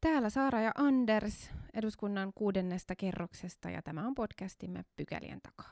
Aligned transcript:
Täällä 0.00 0.30
Saara 0.30 0.60
ja 0.60 0.72
Anders 0.74 1.50
eduskunnan 1.74 2.32
kuudennesta 2.34 2.96
kerroksesta 2.96 3.70
ja 3.70 3.82
tämä 3.82 4.06
on 4.06 4.14
podcastimme 4.14 4.84
Pykälien 4.96 5.40
takaa. 5.40 5.70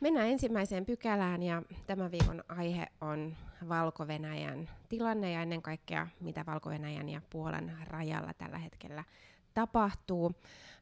Mennään 0.00 0.28
ensimmäiseen 0.28 0.86
pykälään 0.86 1.42
ja 1.42 1.62
tämän 1.86 2.10
viikon 2.10 2.44
aihe 2.48 2.86
on 3.00 3.36
Valko-Venäjän 3.68 4.70
tilanne 4.88 5.32
ja 5.32 5.42
ennen 5.42 5.62
kaikkea 5.62 6.06
mitä 6.20 6.46
Valko-Venäjän 6.46 7.08
ja 7.08 7.20
Puolan 7.30 7.72
rajalla 7.86 8.34
tällä 8.34 8.58
hetkellä 8.58 9.04
tapahtuu. 9.56 10.32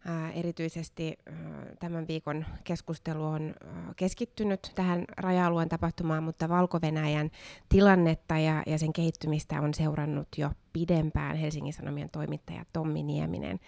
Ää, 0.06 0.32
erityisesti 0.32 1.18
ää, 1.26 1.34
tämän 1.80 2.08
viikon 2.08 2.44
keskustelu 2.64 3.24
on 3.24 3.54
ää, 3.64 3.92
keskittynyt 3.96 4.72
tähän 4.74 5.04
raja-alueen 5.16 5.68
tapahtumaan, 5.68 6.22
mutta 6.22 6.48
Valko-Venäjän 6.48 7.30
tilannetta 7.68 8.38
ja, 8.38 8.62
ja 8.66 8.78
sen 8.78 8.92
kehittymistä 8.92 9.60
on 9.60 9.74
seurannut 9.74 10.28
jo 10.36 10.50
pidempään 10.72 11.36
Helsingin 11.36 11.72
Sanomien 11.72 12.10
toimittaja 12.10 12.64
Tommi 12.72 13.02
Nieminen. 13.02 13.60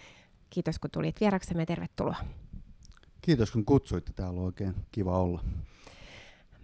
Kiitos 0.51 0.79
kun 0.79 0.91
tulit 0.91 1.21
vieraksemme, 1.21 1.67
tervetuloa. 1.67 2.17
Kiitos 3.21 3.51
kun 3.51 3.65
kutsuitte, 3.65 4.13
täällä 4.13 4.41
on 4.41 4.47
oikein 4.47 4.75
kiva 4.93 5.19
olla. 5.19 5.45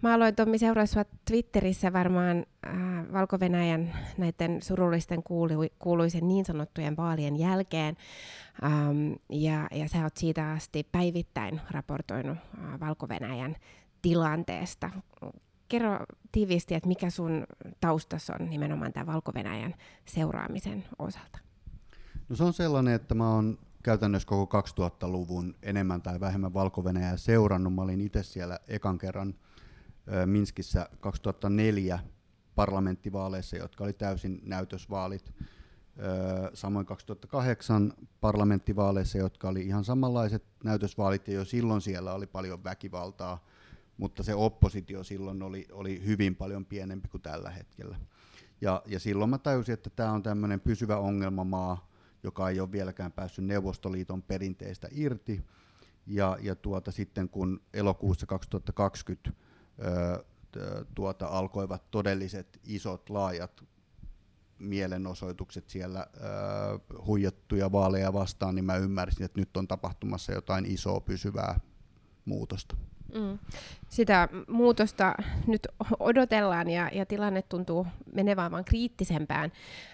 Mä 0.03 0.13
aloin 0.13 0.35
Tommi 0.35 0.57
seuraa 0.57 0.85
Twitterissä 1.25 1.93
varmaan 1.93 2.45
äh, 2.67 2.73
valko 3.13 3.37
näiden 4.17 4.61
surullisten 4.61 5.23
kuulu, 5.23 5.53
kuuluisen 5.79 6.27
niin 6.27 6.45
sanottujen 6.45 6.97
vaalien 6.97 7.39
jälkeen. 7.39 7.97
Ähm, 8.63 9.13
ja, 9.29 9.67
ja 9.71 9.89
sä 9.89 10.03
oot 10.03 10.17
siitä 10.17 10.51
asti 10.51 10.87
päivittäin 10.91 11.61
raportoinut 11.71 12.37
äh, 12.37 12.79
valko 12.79 13.07
tilanteesta. 14.01 14.89
Kerro 15.69 15.99
tiivisti, 16.31 16.75
että 16.75 16.87
mikä 16.87 17.09
sun 17.09 17.43
taustas 17.81 18.29
on 18.29 18.49
nimenomaan 18.49 18.93
tämän 18.93 19.07
valko 19.13 19.31
seuraamisen 20.05 20.83
osalta? 20.99 21.39
No 22.29 22.35
se 22.35 22.43
on 22.43 22.53
sellainen, 22.53 22.93
että 22.93 23.15
mä 23.15 23.33
oon 23.33 23.57
käytännössä 23.83 24.27
koko 24.27 24.61
2000-luvun 24.61 25.55
enemmän 25.61 26.01
tai 26.01 26.19
vähemmän 26.19 26.53
valko 26.53 26.83
seurannut. 27.17 27.75
Mä 27.75 27.81
olin 27.81 28.01
itse 28.01 28.23
siellä 28.23 28.59
ekan 28.67 28.97
kerran 28.97 29.33
Minskissä 30.25 30.89
2004 30.99 31.99
parlamenttivaaleissa, 32.55 33.57
jotka 33.57 33.83
oli 33.83 33.93
täysin 33.93 34.41
näytösvaalit. 34.43 35.33
Samoin 36.53 36.85
2008 36.85 37.93
parlamenttivaaleissa, 38.21 39.17
jotka 39.17 39.49
oli 39.49 39.61
ihan 39.61 39.83
samanlaiset 39.83 40.43
näytösvaalit, 40.63 41.27
ja 41.27 41.33
jo 41.33 41.45
silloin 41.45 41.81
siellä 41.81 42.13
oli 42.13 42.27
paljon 42.27 42.63
väkivaltaa, 42.63 43.45
mutta 43.97 44.23
se 44.23 44.35
oppositio 44.35 45.03
silloin 45.03 45.43
oli, 45.43 45.67
oli 45.71 46.05
hyvin 46.05 46.35
paljon 46.35 46.65
pienempi 46.65 47.07
kuin 47.07 47.21
tällä 47.21 47.49
hetkellä. 47.49 47.97
Ja, 48.61 48.81
ja 48.85 48.99
silloin 48.99 49.29
mä 49.29 49.37
tajusin, 49.37 49.73
että 49.73 49.89
tämä 49.89 50.11
on 50.11 50.23
tämmöinen 50.23 50.59
pysyvä 50.59 50.97
ongelmamaa, 50.97 51.89
joka 52.23 52.49
ei 52.49 52.59
ole 52.59 52.71
vieläkään 52.71 53.11
päässyt 53.11 53.45
Neuvostoliiton 53.45 54.21
perinteistä 54.21 54.87
irti. 54.91 55.45
Ja, 56.07 56.37
ja 56.41 56.55
tuota, 56.55 56.91
sitten 56.91 57.29
kun 57.29 57.61
elokuussa 57.73 58.25
2020 58.25 59.42
tuota, 60.95 61.27
alkoivat 61.27 61.91
todelliset 61.91 62.59
isot 62.63 63.09
laajat 63.09 63.63
mielenosoitukset 64.59 65.69
siellä 65.69 65.99
äh, 65.99 67.05
huijattuja 67.05 67.71
vaaleja 67.71 68.13
vastaan, 68.13 68.55
niin 68.55 68.65
mä 68.65 68.75
ymmärsin, 68.75 69.25
että 69.25 69.39
nyt 69.39 69.57
on 69.57 69.67
tapahtumassa 69.67 70.31
jotain 70.31 70.65
isoa 70.65 71.01
pysyvää 71.01 71.59
muutosta. 72.25 72.75
Mm. 73.13 73.39
Sitä 73.89 74.29
muutosta 74.47 75.15
nyt 75.47 75.67
odotellaan 75.99 76.69
ja, 76.69 76.89
ja 76.93 77.05
tilanne 77.05 77.41
tuntuu 77.41 77.87
menevän 78.13 78.51
vain 78.51 78.65
kriittisempään 78.65 79.51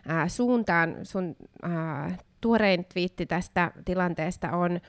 ää, 0.08 0.30
suuntaan. 0.30 0.96
Sun 1.04 1.36
ää, 1.64 2.18
tuorein 2.42 2.86
twiitti 2.86 3.26
tästä 3.26 3.72
tilanteesta 3.86 4.52
on 4.52 4.80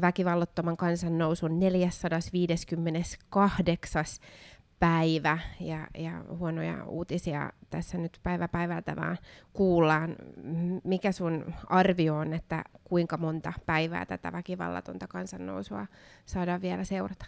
väkivallottoman 0.00 0.76
kansannousun 0.76 1.60
458 1.60 4.04
päivä 4.78 5.38
ja, 5.60 5.86
ja 5.98 6.24
huonoja 6.38 6.84
uutisia 6.84 7.52
tässä 7.70 7.98
nyt 7.98 8.20
päivä 8.22 8.48
päivältä 8.48 8.96
vaan 8.96 9.18
kuullaan. 9.52 10.16
Mikä 10.84 11.12
sun 11.12 11.54
arvio 11.66 12.16
on, 12.16 12.32
että 12.32 12.64
kuinka 12.84 13.16
monta 13.16 13.52
päivää 13.66 14.06
tätä 14.06 14.32
väkivallatonta 14.32 15.06
kansannousua 15.06 15.86
saadaan 16.26 16.62
vielä 16.62 16.84
seurata? 16.84 17.26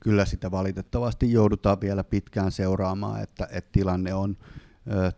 Kyllä 0.00 0.24
sitä 0.24 0.50
valitettavasti 0.50 1.32
joudutaan 1.32 1.80
vielä 1.80 2.04
pitkään 2.04 2.52
seuraamaan, 2.52 3.22
että, 3.22 3.48
että 3.50 3.72
tilanne 3.72 4.14
on, 4.14 4.36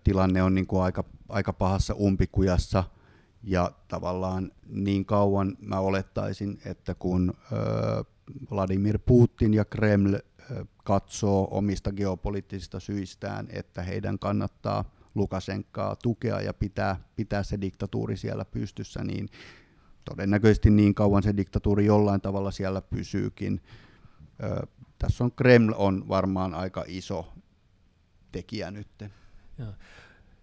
tilanne 0.05 0.43
on 0.43 0.55
niin 0.55 0.67
kuin 0.67 0.83
aika, 0.83 1.05
aika 1.29 1.53
pahassa 1.53 1.95
umpikujassa– 1.95 2.85
ja 3.43 3.73
tavallaan 3.89 4.53
niin 4.69 5.05
kauan 5.05 5.57
mä 5.61 5.79
olettaisin, 5.79 6.59
että 6.65 6.95
kun 6.95 7.35
Vladimir 8.51 8.99
Putin 8.99 9.55
ja 9.55 9.65
Kreml 9.65 10.17
katsoo 10.85 11.49
omista 11.51 11.93
geopoliittisista 11.93 12.81
syistään, 12.81 13.49
että 13.51 13.83
heidän 13.83 14.19
kannattaa 14.19 14.85
Lukasenkaa 15.15 15.97
tukea 15.97 16.41
ja 16.41 16.55
pitää, 16.55 17.01
pitää 17.17 17.43
se 17.43 17.61
diktatuuri 17.61 18.17
siellä 18.17 18.45
pystyssä, 18.45 19.05
niin 19.05 19.29
todennäköisesti 20.05 20.71
niin 20.71 20.95
kauan 20.95 21.23
se 21.23 21.37
diktatuuri 21.37 21.87
jollain 21.87 22.21
tavalla 22.21 22.51
siellä 22.51 22.81
pysyykin. 22.81 23.61
tässä 24.99 25.25
on 25.25 25.33
Kreml 25.33 25.73
on 25.77 26.09
varmaan 26.09 26.55
aika 26.55 26.85
iso 26.87 27.33
tekijä 28.33 28.71
nyt. 28.71 28.89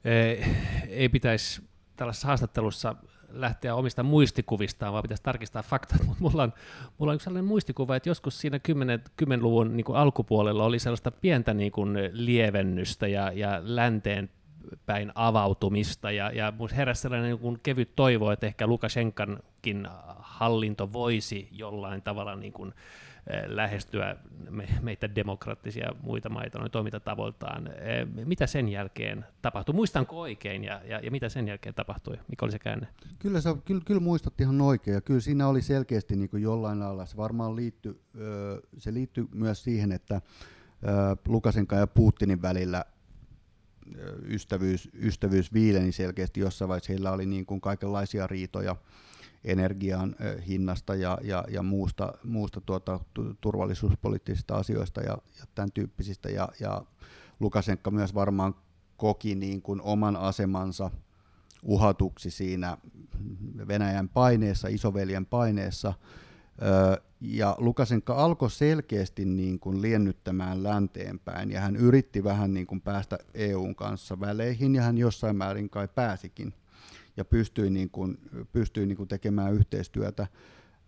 Ei, 0.03 0.45
ei 0.87 1.09
pitäisi 1.09 1.61
tällaisessa 1.97 2.27
haastattelussa 2.27 2.95
lähteä 3.29 3.75
omista 3.75 4.03
muistikuvistaan, 4.03 4.93
vaan 4.93 5.01
pitäisi 5.01 5.23
tarkistaa 5.23 5.63
faktat, 5.63 6.03
mutta 6.07 6.23
mulla 6.23 6.43
on, 6.43 6.53
mulla 6.97 7.11
on 7.11 7.15
yksi 7.15 7.23
sellainen 7.23 7.47
muistikuva, 7.47 7.95
että 7.95 8.09
joskus 8.09 8.41
siinä 8.41 8.59
10, 8.59 8.99
10-luvun 9.23 9.77
niin 9.77 9.85
kuin 9.85 9.97
alkupuolella 9.97 10.63
oli 10.63 10.79
sellaista 10.79 11.11
pientä 11.11 11.53
niin 11.53 11.71
kuin 11.71 11.97
lievennystä 12.11 13.07
ja, 13.07 13.31
ja 13.31 13.59
länteen 13.63 14.29
päin 14.85 15.11
avautumista, 15.15 16.11
ja, 16.11 16.31
ja 16.31 16.53
heräsi 16.75 17.01
sellainen 17.01 17.29
niin 17.29 17.39
kuin 17.39 17.59
kevyt 17.63 17.95
toivo, 17.95 18.31
että 18.31 18.47
ehkä 18.47 18.67
Lukashenkankin 18.67 19.87
hallinto 20.19 20.93
voisi 20.93 21.47
jollain 21.51 22.01
tavalla 22.01 22.35
niin 22.35 22.53
kuin, 22.53 22.73
lähestyä 23.45 24.15
me, 24.49 24.67
meitä 24.81 25.15
demokraattisia 25.15 25.91
muita 26.01 26.29
maita 26.29 26.59
noin 26.59 26.71
toimintatavoiltaan. 26.71 27.67
Eh, 27.67 28.25
mitä 28.25 28.47
sen 28.47 28.69
jälkeen 28.69 29.25
tapahtui? 29.41 29.75
Muistanko 29.75 30.19
oikein 30.19 30.63
ja, 30.63 30.81
ja, 30.85 30.99
ja 30.99 31.11
mitä 31.11 31.29
sen 31.29 31.47
jälkeen 31.47 31.75
tapahtui? 31.75 32.17
Mikä 32.27 32.45
oli 32.45 32.51
se 32.51 32.59
käänne? 32.59 32.87
Kyllä, 33.19 33.41
sä, 33.41 33.55
kyllä, 33.65 33.81
kyllä 33.85 33.99
muistat 33.99 34.41
ihan 34.41 34.61
oikein 34.61 34.95
ja 34.95 35.01
kyllä 35.01 35.19
siinä 35.19 35.47
oli 35.47 35.61
selkeästi 35.61 36.15
niin 36.15 36.29
kuin 36.29 36.43
jollain 36.43 36.79
lailla. 36.79 37.05
Se 37.05 37.17
varmaan 37.17 37.55
liittyi, 37.55 38.01
se 38.77 38.93
liittyi 38.93 39.27
myös 39.33 39.63
siihen, 39.63 39.91
että 39.91 40.21
Lukasenka 41.27 41.75
ja 41.75 41.87
Putinin 41.87 42.41
välillä 42.41 42.85
ystävyys, 44.29 44.89
ystävyys 44.93 45.53
viileni 45.53 45.91
selkeästi 45.91 46.39
jossain 46.39 46.69
vaiheessa. 46.69 46.93
Heillä 46.93 47.11
oli 47.11 47.25
niin 47.25 47.45
kuin 47.45 47.61
kaikenlaisia 47.61 48.27
riitoja 48.27 48.75
energian 49.47 50.15
hinnasta 50.47 50.95
ja, 50.95 51.17
ja, 51.23 51.43
ja 51.49 51.63
muusta, 51.63 52.13
muusta 52.23 52.61
tuota, 52.61 52.99
turvallisuuspoliittisista 53.41 54.55
asioista 54.55 55.01
ja, 55.01 55.17
ja 55.39 55.45
tämän 55.55 55.71
tyyppisistä. 55.71 56.29
Ja, 56.29 56.49
ja 56.59 56.81
Lukasenka 57.39 57.91
myös 57.91 58.15
varmaan 58.15 58.55
koki 58.97 59.35
niin 59.35 59.61
kuin 59.61 59.81
oman 59.81 60.15
asemansa 60.15 60.91
uhatuksi 61.63 62.31
siinä 62.31 62.77
Venäjän 63.67 64.09
paineessa, 64.09 64.67
isoveljen 64.67 65.25
paineessa. 65.25 65.93
Ja 67.21 67.55
Lukasenka 67.59 68.15
alkoi 68.15 68.51
selkeästi 68.51 69.25
niin 69.25 69.59
kuin 69.59 69.81
liennyttämään 69.81 70.63
länteenpäin 70.63 71.51
ja 71.51 71.61
hän 71.61 71.75
yritti 71.75 72.23
vähän 72.23 72.53
niin 72.53 72.67
kuin 72.67 72.81
päästä 72.81 73.17
EUn 73.33 73.75
kanssa 73.75 74.19
väleihin 74.19 74.75
ja 74.75 74.81
hän 74.81 74.97
jossain 74.97 75.35
määrin 75.35 75.69
kai 75.69 75.87
pääsikin 75.87 76.53
ja 77.17 77.25
pystyi, 77.25 77.69
niin 77.69 77.89
kuin, 77.89 78.17
pystyi 78.51 78.85
niin 78.85 78.97
kuin 78.97 79.09
tekemään 79.09 79.53
yhteistyötä, 79.53 80.27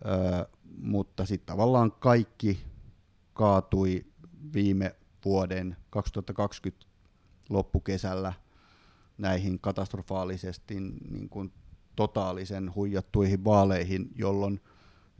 ö, 0.06 0.48
mutta 0.76 1.26
sitten 1.26 1.46
tavallaan 1.46 1.92
kaikki 1.92 2.60
kaatui 3.34 4.06
viime 4.54 4.96
vuoden 5.24 5.76
2020 5.90 6.86
loppukesällä 7.48 8.32
näihin 9.18 9.60
katastrofaalisesti 9.60 10.80
niin 11.10 11.28
kuin 11.28 11.52
totaalisen 11.96 12.74
huijattuihin 12.74 13.44
vaaleihin, 13.44 14.10
jolloin 14.14 14.60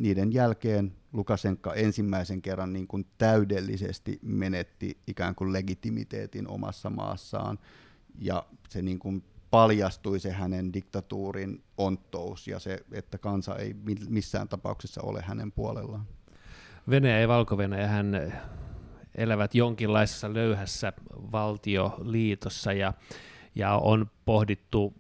niiden 0.03 0.33
jälkeen 0.33 0.93
Lukasenka 1.12 1.75
ensimmäisen 1.75 2.43
kerran 2.43 2.73
niin 2.73 2.87
kuin 2.87 3.07
täydellisesti 3.19 4.19
menetti 4.23 4.99
ikään 5.07 5.35
kuin 5.35 5.53
legitimiteetin 5.53 6.49
omassa 6.49 6.91
maassaan, 6.91 7.59
ja 8.19 8.47
se 8.69 8.83
niin 8.83 8.99
kuin 8.99 9.25
paljastui 9.50 10.20
se 10.20 10.32
hänen 10.32 10.73
diktatuurin 10.73 11.62
onttous 11.79 12.49
ja 12.49 12.58
se, 12.58 12.79
että 12.93 13.19
kansa 13.19 13.56
ei 13.56 13.75
missään 14.08 14.49
tapauksessa 14.49 15.02
ole 15.02 15.23
hänen 15.23 15.52
puolellaan. 15.52 16.06
Venäjä 16.91 17.20
ja 17.20 17.29
valko 17.29 17.56
hän 17.87 18.32
elävät 19.14 19.55
jonkinlaisessa 19.55 20.35
löyhässä 20.35 20.93
valtioliitossa 21.32 22.73
ja, 22.73 22.93
ja 23.55 23.75
on 23.75 24.11
pohdittu 24.25 24.94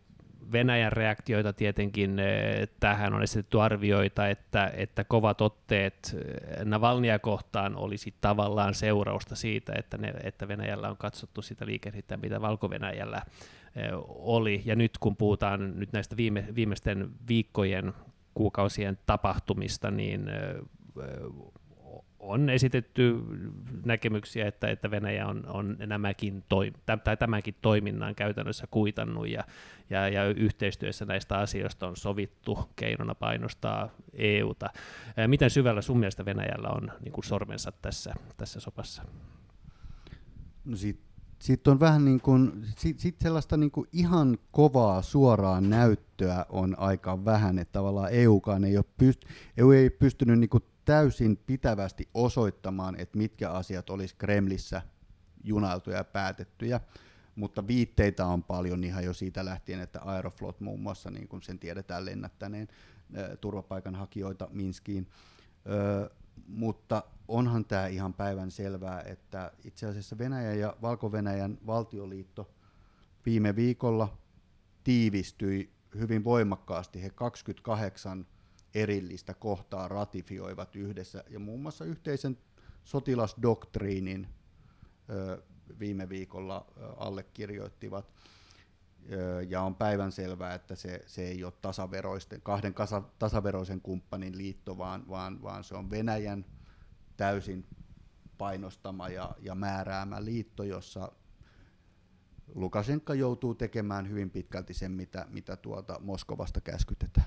Venäjän 0.52 0.92
reaktioita 0.92 1.52
tietenkin 1.52 2.18
eh, 2.18 2.68
tähän 2.80 3.14
on 3.14 3.22
esitetty 3.22 3.60
arvioita, 3.60 4.28
että, 4.28 4.72
että 4.76 5.04
kovat 5.04 5.40
otteet 5.40 6.16
eh, 6.16 6.64
Navalnia 6.64 7.18
kohtaan 7.18 7.76
olisi 7.76 8.14
tavallaan 8.20 8.74
seurausta 8.74 9.36
siitä, 9.36 9.72
että, 9.78 9.98
ne, 9.98 10.14
että 10.22 10.48
Venäjällä 10.48 10.88
on 10.88 10.96
katsottu 10.96 11.42
sitä 11.42 11.66
liikehdintää, 11.66 12.16
mitä 12.16 12.40
Valko-Venäjällä 12.40 13.16
eh, 13.16 13.59
oli. 14.08 14.62
Ja 14.64 14.76
nyt 14.76 14.98
kun 14.98 15.16
puhutaan 15.16 15.78
nyt 15.80 15.92
näistä 15.92 16.16
viime, 16.16 16.46
viimeisten 16.54 17.10
viikkojen, 17.28 17.92
kuukausien 18.34 18.98
tapahtumista, 19.06 19.90
niin 19.90 20.30
on 22.20 22.50
esitetty 22.50 23.20
näkemyksiä, 23.84 24.46
että, 24.46 24.68
että 24.68 24.90
Venäjä 24.90 25.26
on, 25.26 25.46
on 25.46 25.76
nämäkin 25.86 26.44
toi, 26.48 26.72
tai 27.04 27.16
tämänkin 27.16 27.54
toiminnan 27.62 28.14
käytännössä 28.14 28.66
kuitannut 28.70 29.28
ja, 29.28 29.44
ja, 29.90 30.08
ja 30.08 30.24
yhteistyössä 30.24 31.04
näistä 31.04 31.38
asioista 31.38 31.88
on 31.88 31.96
sovittu 31.96 32.58
keinona 32.76 33.14
painostaa 33.14 33.90
EUta. 34.12 34.70
Miten 35.26 35.50
syvällä 35.50 35.82
sun 35.82 35.98
mielestä 35.98 36.24
Venäjällä 36.24 36.68
on 36.68 36.92
niin 37.04 37.12
kuin 37.12 37.24
sormensa 37.24 37.72
tässä, 37.72 38.14
tässä 38.36 38.60
sopassa? 38.60 39.02
No 40.64 40.76
siitä, 40.76 41.00
siitä 41.40 41.70
on 41.70 41.80
vähän 41.80 42.04
niin 42.04 42.20
kuin, 42.20 42.66
sit, 42.76 43.00
sit 43.00 43.20
sellaista 43.20 43.56
niin 43.56 43.70
kuin 43.70 43.88
ihan 43.92 44.38
kovaa 44.50 45.02
suoraa 45.02 45.60
näyttöä 45.60 46.46
on 46.48 46.78
aika 46.78 47.24
vähän, 47.24 47.58
että 47.58 47.72
tavallaan 47.72 48.12
EUkaan 48.12 48.64
ei 48.64 48.76
ole 48.76 48.84
pyst, 48.98 49.20
EU 49.56 49.70
ei 49.70 49.90
pystynyt 49.90 50.38
niin 50.38 50.50
kuin 50.50 50.64
täysin 50.84 51.36
pitävästi 51.36 52.08
osoittamaan, 52.14 53.00
että 53.00 53.18
mitkä 53.18 53.50
asiat 53.50 53.90
olisi 53.90 54.14
Kremlissä 54.18 54.82
junailtuja 55.44 55.96
ja 55.96 56.04
päätettyjä, 56.04 56.80
mutta 57.34 57.66
viitteitä 57.66 58.26
on 58.26 58.42
paljon 58.42 58.84
ihan 58.84 59.04
jo 59.04 59.12
siitä 59.12 59.44
lähtien, 59.44 59.80
että 59.80 60.00
Aeroflot 60.00 60.60
muun 60.60 60.80
muassa, 60.80 61.10
niin 61.10 61.28
kuin 61.28 61.42
sen 61.42 61.58
tiedetään 61.58 62.04
lennättäneen 62.04 62.68
turvapaikanhakijoita 63.40 64.48
Minskiin, 64.52 65.06
ö, 65.66 66.10
mutta 66.46 67.02
onhan 67.30 67.64
tämä 67.64 67.86
ihan 67.86 68.14
päivän 68.14 68.50
selvää, 68.50 69.02
että 69.02 69.52
itse 69.64 69.86
asiassa 69.86 70.18
Venäjän 70.18 70.58
ja 70.58 70.76
Valko-Venäjän 70.82 71.58
valtioliitto 71.66 72.50
viime 73.26 73.56
viikolla 73.56 74.18
tiivistyi 74.84 75.72
hyvin 75.94 76.24
voimakkaasti. 76.24 77.02
He 77.02 77.10
28 77.10 78.26
erillistä 78.74 79.34
kohtaa 79.34 79.88
ratifioivat 79.88 80.76
yhdessä, 80.76 81.24
ja 81.28 81.38
muun 81.38 81.62
muassa 81.62 81.84
yhteisen 81.84 82.38
sotilasdoktriinin 82.84 84.28
viime 85.78 86.08
viikolla 86.08 86.66
allekirjoittivat, 86.96 88.12
ja 89.48 89.62
on 89.62 89.74
päivän 89.74 90.12
selvää, 90.12 90.54
että 90.54 90.74
se, 90.74 91.02
se 91.06 91.22
ei 91.22 91.44
ole 91.44 91.52
tasaveroisten, 91.62 92.40
kahden 92.40 92.74
kasa, 92.74 93.02
tasaveroisen 93.18 93.80
kumppanin 93.80 94.38
liitto, 94.38 94.78
vaan, 94.78 95.08
vaan, 95.08 95.42
vaan 95.42 95.64
se 95.64 95.74
on 95.74 95.90
Venäjän 95.90 96.44
täysin 97.20 97.66
painostama 98.38 99.08
ja, 99.08 99.30
ja 99.40 99.54
määräämä 99.54 100.24
liitto, 100.24 100.64
jossa 100.64 101.12
Lukashenka 102.54 103.14
joutuu 103.14 103.54
tekemään 103.54 104.08
hyvin 104.08 104.30
pitkälti 104.30 104.74
sen, 104.74 104.92
mitä, 104.92 105.26
mitä 105.30 105.56
tuolta 105.56 105.98
Moskovasta 106.00 106.60
käskytetään. 106.60 107.26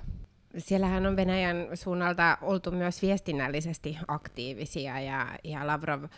Siellähän 0.58 1.06
on 1.06 1.16
Venäjän 1.16 1.56
suunnalta 1.74 2.38
oltu 2.42 2.72
myös 2.72 3.02
viestinnällisesti 3.02 3.98
aktiivisia 4.08 5.00
ja, 5.00 5.28
ja 5.44 5.68
Lavrov 5.68 6.04
ähm, 6.04 6.10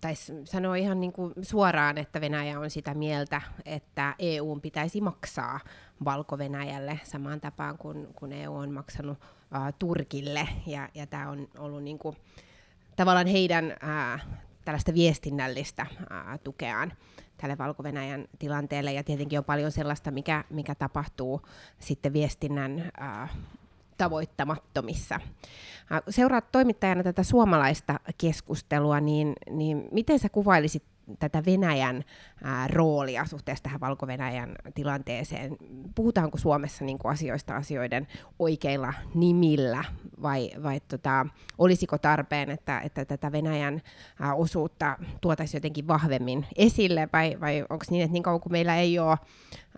taisi 0.00 0.32
sanoa 0.44 0.76
ihan 0.76 1.00
niin 1.00 1.12
kuin 1.12 1.34
suoraan, 1.42 1.98
että 1.98 2.20
Venäjä 2.20 2.60
on 2.60 2.70
sitä 2.70 2.94
mieltä, 2.94 3.42
että 3.64 4.14
EU 4.18 4.58
pitäisi 4.62 5.00
maksaa 5.00 5.60
Valko-Venäjälle 6.04 7.00
samaan 7.04 7.40
tapaan 7.40 7.78
kuin 7.78 8.08
kun 8.14 8.32
EU 8.32 8.54
on 8.54 8.72
maksanut 8.72 9.18
äh, 9.54 9.74
Turkille. 9.78 10.48
Ja, 10.66 10.88
ja 10.94 11.06
tämä 11.06 11.30
on 11.30 11.48
ollut 11.58 11.82
niin 11.82 11.98
kuin, 11.98 12.16
tavallaan 12.98 13.26
heidän 13.26 13.74
äh, 13.84 14.26
tällaista 14.64 14.94
viestinnällistä 14.94 15.82
äh, 15.82 16.40
tukeaan 16.44 16.92
tälle 17.36 17.58
valko 17.58 17.82
tilanteelle, 18.38 18.92
ja 18.92 19.04
tietenkin 19.04 19.38
on 19.38 19.44
paljon 19.44 19.72
sellaista, 19.72 20.10
mikä, 20.10 20.44
mikä 20.50 20.74
tapahtuu 20.74 21.42
sitten 21.78 22.12
viestinnän 22.12 22.90
äh, 23.02 23.30
tavoittamattomissa. 23.96 25.20
Seuraat 26.10 26.52
toimittajana 26.52 27.02
tätä 27.02 27.22
suomalaista 27.22 28.00
keskustelua, 28.18 29.00
niin, 29.00 29.32
niin 29.50 29.88
miten 29.92 30.18
sä 30.18 30.28
kuvailisit 30.28 30.82
tätä 31.18 31.42
Venäjän 31.46 32.04
ää, 32.44 32.68
roolia 32.68 33.24
suhteessa 33.24 33.62
tähän 33.62 33.80
Valko-Venäjän 33.80 34.56
tilanteeseen? 34.74 35.56
Puhutaanko 35.94 36.38
Suomessa 36.38 36.84
niin 36.84 36.98
kuin 36.98 37.12
asioista 37.12 37.56
asioiden 37.56 38.06
oikeilla 38.38 38.94
nimillä 39.14 39.84
vai, 40.22 40.50
vai 40.62 40.80
tota, 40.80 41.26
olisiko 41.58 41.98
tarpeen, 41.98 42.50
että, 42.50 42.80
että 42.80 43.04
tätä 43.04 43.32
Venäjän 43.32 43.82
ää, 44.20 44.34
osuutta 44.34 44.98
tuotaisiin 45.20 45.58
jotenkin 45.58 45.88
vahvemmin 45.88 46.46
esille 46.56 47.08
vai, 47.12 47.36
vai 47.40 47.64
onko 47.70 47.84
niin, 47.90 48.02
että 48.02 48.12
niin 48.12 48.22
kauan 48.22 48.40
kuin 48.40 48.52
meillä 48.52 48.76
ei 48.76 48.98
ole 48.98 49.18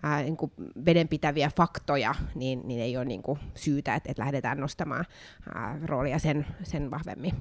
ää, 0.03 0.21
niin 0.21 0.37
kuin 0.37 0.51
vedenpitäviä 0.85 1.51
faktoja, 1.57 2.15
niin, 2.35 2.61
niin 2.63 2.81
ei 2.81 2.97
ole 2.97 3.05
niin 3.05 3.23
kuin 3.23 3.39
syytä, 3.55 3.95
että, 3.95 4.11
että 4.11 4.21
lähdetään 4.21 4.59
nostamaan 4.59 5.05
ää, 5.55 5.79
roolia 5.85 6.19
sen, 6.19 6.45
sen 6.63 6.91
vahvemmin? 6.91 7.33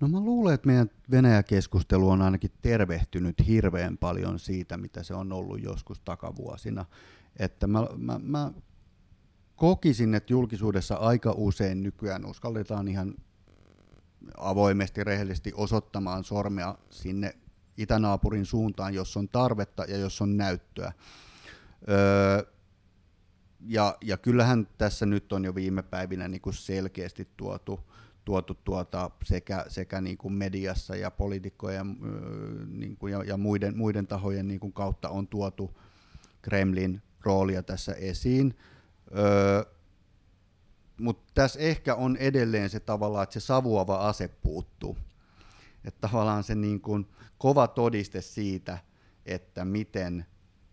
No 0.00 0.08
mä 0.08 0.20
luulen, 0.20 0.54
että 0.54 0.66
meidän 0.66 0.90
Venäjä-keskustelu 1.10 2.10
on 2.10 2.22
ainakin 2.22 2.50
tervehtynyt 2.62 3.46
hirveän 3.46 3.98
paljon 3.98 4.38
siitä, 4.38 4.76
mitä 4.76 5.02
se 5.02 5.14
on 5.14 5.32
ollut 5.32 5.62
joskus 5.62 6.00
takavuosina. 6.00 6.84
Että 7.36 7.66
mä, 7.66 7.86
mä, 7.96 8.20
mä 8.22 8.52
kokisin, 9.56 10.14
että 10.14 10.32
julkisuudessa 10.32 10.94
aika 10.94 11.34
usein 11.36 11.82
nykyään 11.82 12.26
uskalletaan 12.26 12.88
ihan 12.88 13.14
avoimesti, 14.36 15.04
rehellisesti 15.04 15.52
osoittamaan 15.54 16.24
sormea 16.24 16.78
sinne 16.90 17.36
itänaapurin 17.76 18.46
suuntaan, 18.46 18.94
jos 18.94 19.16
on 19.16 19.28
tarvetta 19.28 19.84
ja 19.84 19.96
jos 19.96 20.20
on 20.20 20.36
näyttöä. 20.36 20.92
Öö, 21.88 22.52
ja, 23.60 23.96
ja 24.00 24.16
kyllähän 24.16 24.68
tässä 24.78 25.06
nyt 25.06 25.32
on 25.32 25.44
jo 25.44 25.54
viime 25.54 25.82
päivinä 25.82 26.28
niin 26.28 26.40
kuin 26.40 26.54
selkeästi 26.54 27.28
tuotu 27.36 27.80
tuotu 28.24 28.54
tuota 28.54 29.10
sekä, 29.24 29.64
sekä 29.68 30.00
niin 30.00 30.18
kuin 30.18 30.34
mediassa 30.34 30.96
ja 30.96 31.10
poliitikkojen 31.10 31.96
niin 32.68 32.96
kuin 32.96 33.12
ja, 33.12 33.24
ja 33.24 33.36
muiden, 33.36 33.76
muiden 33.76 34.06
tahojen 34.06 34.48
niin 34.48 34.60
kuin 34.60 34.72
kautta 34.72 35.08
on 35.08 35.28
tuotu 35.28 35.78
Kremlin 36.42 37.02
roolia 37.24 37.62
tässä 37.62 37.92
esiin. 37.92 38.58
Öö, 39.18 39.64
Mutta 40.98 41.32
tässä 41.34 41.60
ehkä 41.60 41.94
on 41.94 42.16
edelleen 42.16 42.70
se 42.70 42.80
tavallaan, 42.80 43.22
että 43.22 43.32
se 43.32 43.40
savuava 43.40 44.08
ase 44.08 44.28
puuttuu. 44.28 44.96
Että 45.84 46.08
tavallaan 46.08 46.44
se 46.44 46.54
niin 46.54 46.80
kuin 46.80 47.06
kova 47.38 47.68
todiste 47.68 48.20
siitä, 48.20 48.78
että 49.26 49.64
miten 49.64 50.26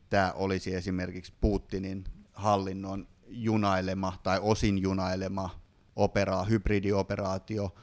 tämä 0.09 0.31
olisi 0.35 0.75
esimerkiksi 0.75 1.33
Putinin 1.41 2.03
hallinnon 2.33 3.07
junailema 3.27 4.19
tai 4.23 4.39
osin 4.41 4.77
junailema 4.77 5.66
operaa, 5.97 6.43
hybridioperaatio 6.43 7.75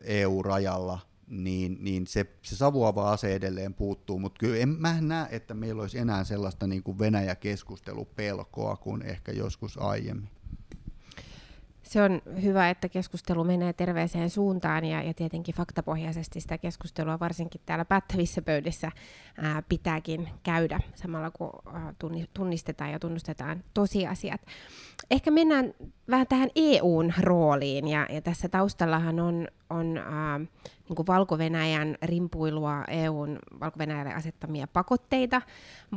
EU-rajalla, 0.00 0.98
niin, 1.26 1.76
niin 1.80 2.06
se, 2.06 2.26
se 2.42 2.56
savuava 2.56 3.12
ase 3.12 3.34
edelleen 3.34 3.74
puuttuu, 3.74 4.18
mutta 4.18 4.38
kyllä 4.38 4.56
en, 4.56 4.68
mä 4.68 5.00
näe, 5.00 5.28
että 5.30 5.54
meillä 5.54 5.82
olisi 5.82 5.98
enää 5.98 6.24
sellaista 6.24 6.66
niin 6.66 6.82
kuin 6.82 6.98
Venäjä-keskustelupelkoa 6.98 8.76
kuin 8.76 9.02
ehkä 9.02 9.32
joskus 9.32 9.78
aiemmin 9.78 10.41
se 11.82 12.02
on 12.02 12.22
hyvä, 12.42 12.70
että 12.70 12.88
keskustelu 12.88 13.44
menee 13.44 13.72
terveeseen 13.72 14.30
suuntaan 14.30 14.84
ja, 14.84 15.02
ja 15.02 15.14
tietenkin 15.14 15.54
faktapohjaisesti 15.54 16.40
sitä 16.40 16.58
keskustelua 16.58 17.20
varsinkin 17.20 17.60
täällä 17.66 17.84
päättävissä 17.84 18.42
pöydissä 18.42 18.92
ää, 19.42 19.62
pitääkin 19.68 20.28
käydä 20.42 20.80
samalla 20.94 21.30
kun 21.30 21.50
ää, 21.72 21.94
tunnistetaan 22.34 22.90
ja 22.90 22.98
tunnustetaan 22.98 23.64
tosiasiat. 23.74 24.40
Ehkä 25.10 25.30
mennään 25.30 25.74
vähän 26.10 26.26
tähän 26.26 26.50
EUn 26.54 27.12
rooliin 27.20 27.88
ja, 27.88 28.06
ja 28.10 28.22
tässä 28.22 28.48
taustallahan 28.48 29.20
on, 29.20 29.48
on 29.70 29.96
ää, 29.98 30.40
niin 30.88 30.96
kuin 30.96 31.06
Valko-Venäjän 31.06 31.96
rimpuilua 32.02 32.84
EUn 32.88 33.38
valko 33.60 33.78
asettamia 34.16 34.66
pakotteita 34.66 35.42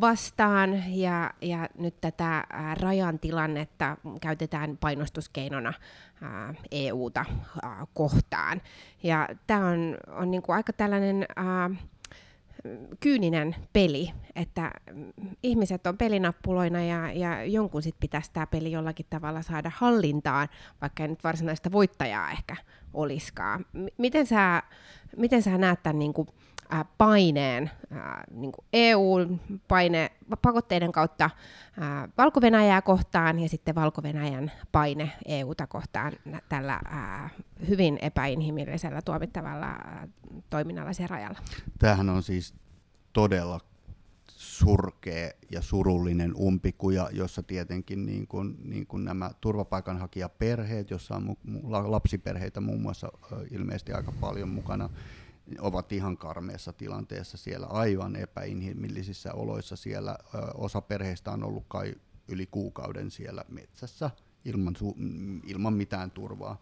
vastaan, 0.02 0.84
ja, 0.88 1.34
ja 1.42 1.70
nyt 1.78 2.02
tätä 2.02 2.44
rajan 2.80 3.20
tilannetta 3.20 3.98
käytetään 4.22 4.78
painostuskeinona 4.78 5.74
ää, 6.22 6.54
EUta 6.72 7.26
ää, 7.64 7.86
kohtaan. 7.94 8.62
Ja 9.04 9.30
tämä 9.48 9.68
on, 9.68 9.98
on 10.08 10.32
niin 10.32 10.42
kuin 10.42 10.56
aika 10.56 10.74
tällainen... 10.74 11.26
Ää, 11.36 11.70
kyyninen 13.00 13.56
peli, 13.74 14.12
että 14.36 14.72
ihmiset 15.44 15.88
on 15.88 15.98
pelinappuloina 15.98 16.84
ja, 16.84 17.12
ja 17.12 17.46
jonkun 17.46 17.82
sitten 17.82 18.00
pitäisi 18.00 18.32
tämä 18.34 18.48
peli 18.48 18.72
jollakin 18.72 19.06
tavalla 19.10 19.42
saada 19.42 19.72
hallintaan, 19.76 20.48
vaikka 20.82 21.04
ei 21.04 21.10
nyt 21.10 21.24
varsinaista 21.24 21.72
voittajaa 21.72 22.32
ehkä 22.32 22.56
olisikaan. 22.94 23.66
M- 23.74 23.86
miten, 23.98 24.26
sä, 24.26 24.64
miten 25.18 25.42
sä 25.42 25.58
näet 25.58 25.84
tämän 25.84 26.00
niin 26.00 26.14
kuin, 26.14 26.28
äh, 26.74 26.86
paineen, 26.98 27.72
äh, 27.92 28.00
niin 28.32 28.52
EU-paine 28.74 30.12
pakotteiden 30.42 30.92
kautta 30.92 31.26
äh, 31.26 32.10
valko 32.18 32.40
kohtaan 32.84 33.40
ja 33.40 33.50
sitten 33.50 33.76
valko 33.76 34.02
paine 34.72 35.12
EUta 35.26 35.68
kohtaan 35.68 36.14
tällä 36.50 36.82
hyvin 37.70 38.00
epäinhimillisellä 38.02 39.02
tuomittavalla 39.02 39.76
toiminnalla 40.50 40.94
siellä 40.94 41.16
rajalla. 41.16 41.40
Tämähän 41.80 42.10
on 42.10 42.24
siis 42.24 42.54
todella 43.14 43.60
surkea 44.38 45.32
ja 45.52 45.62
surullinen 45.62 46.36
umpikuja, 46.36 47.10
jossa 47.12 47.44
tietenkin 47.44 48.06
niin 48.06 48.28
kuin, 48.28 48.58
niin 48.64 48.88
kuin 48.88 49.06
nämä 49.06 49.32
turvapaikanhakijaperheet, 49.42 50.90
jossa 50.90 51.16
on 51.16 51.36
lapsiperheitä 51.92 52.62
muun 52.62 52.82
muassa 52.82 53.12
ilmeisesti 53.52 53.94
aika 53.94 54.12
paljon 54.22 54.50
mukana, 54.50 54.90
ovat 55.60 55.92
ihan 55.92 56.18
karmeessa 56.18 56.74
tilanteessa 56.74 57.38
siellä, 57.38 57.68
aivan 57.68 58.16
epäinhimillisissä 58.16 59.34
oloissa 59.34 59.76
siellä. 59.76 60.18
Osa 60.54 60.82
perheistä 60.82 61.32
on 61.32 61.44
ollut 61.44 61.66
kai 61.68 61.96
yli 62.28 62.46
kuukauden 62.46 63.12
siellä 63.12 63.46
metsässä 63.50 64.10
ilman, 64.46 64.76
su- 64.76 64.96
ilman 65.44 65.74
mitään 65.74 66.12
turvaa. 66.12 66.62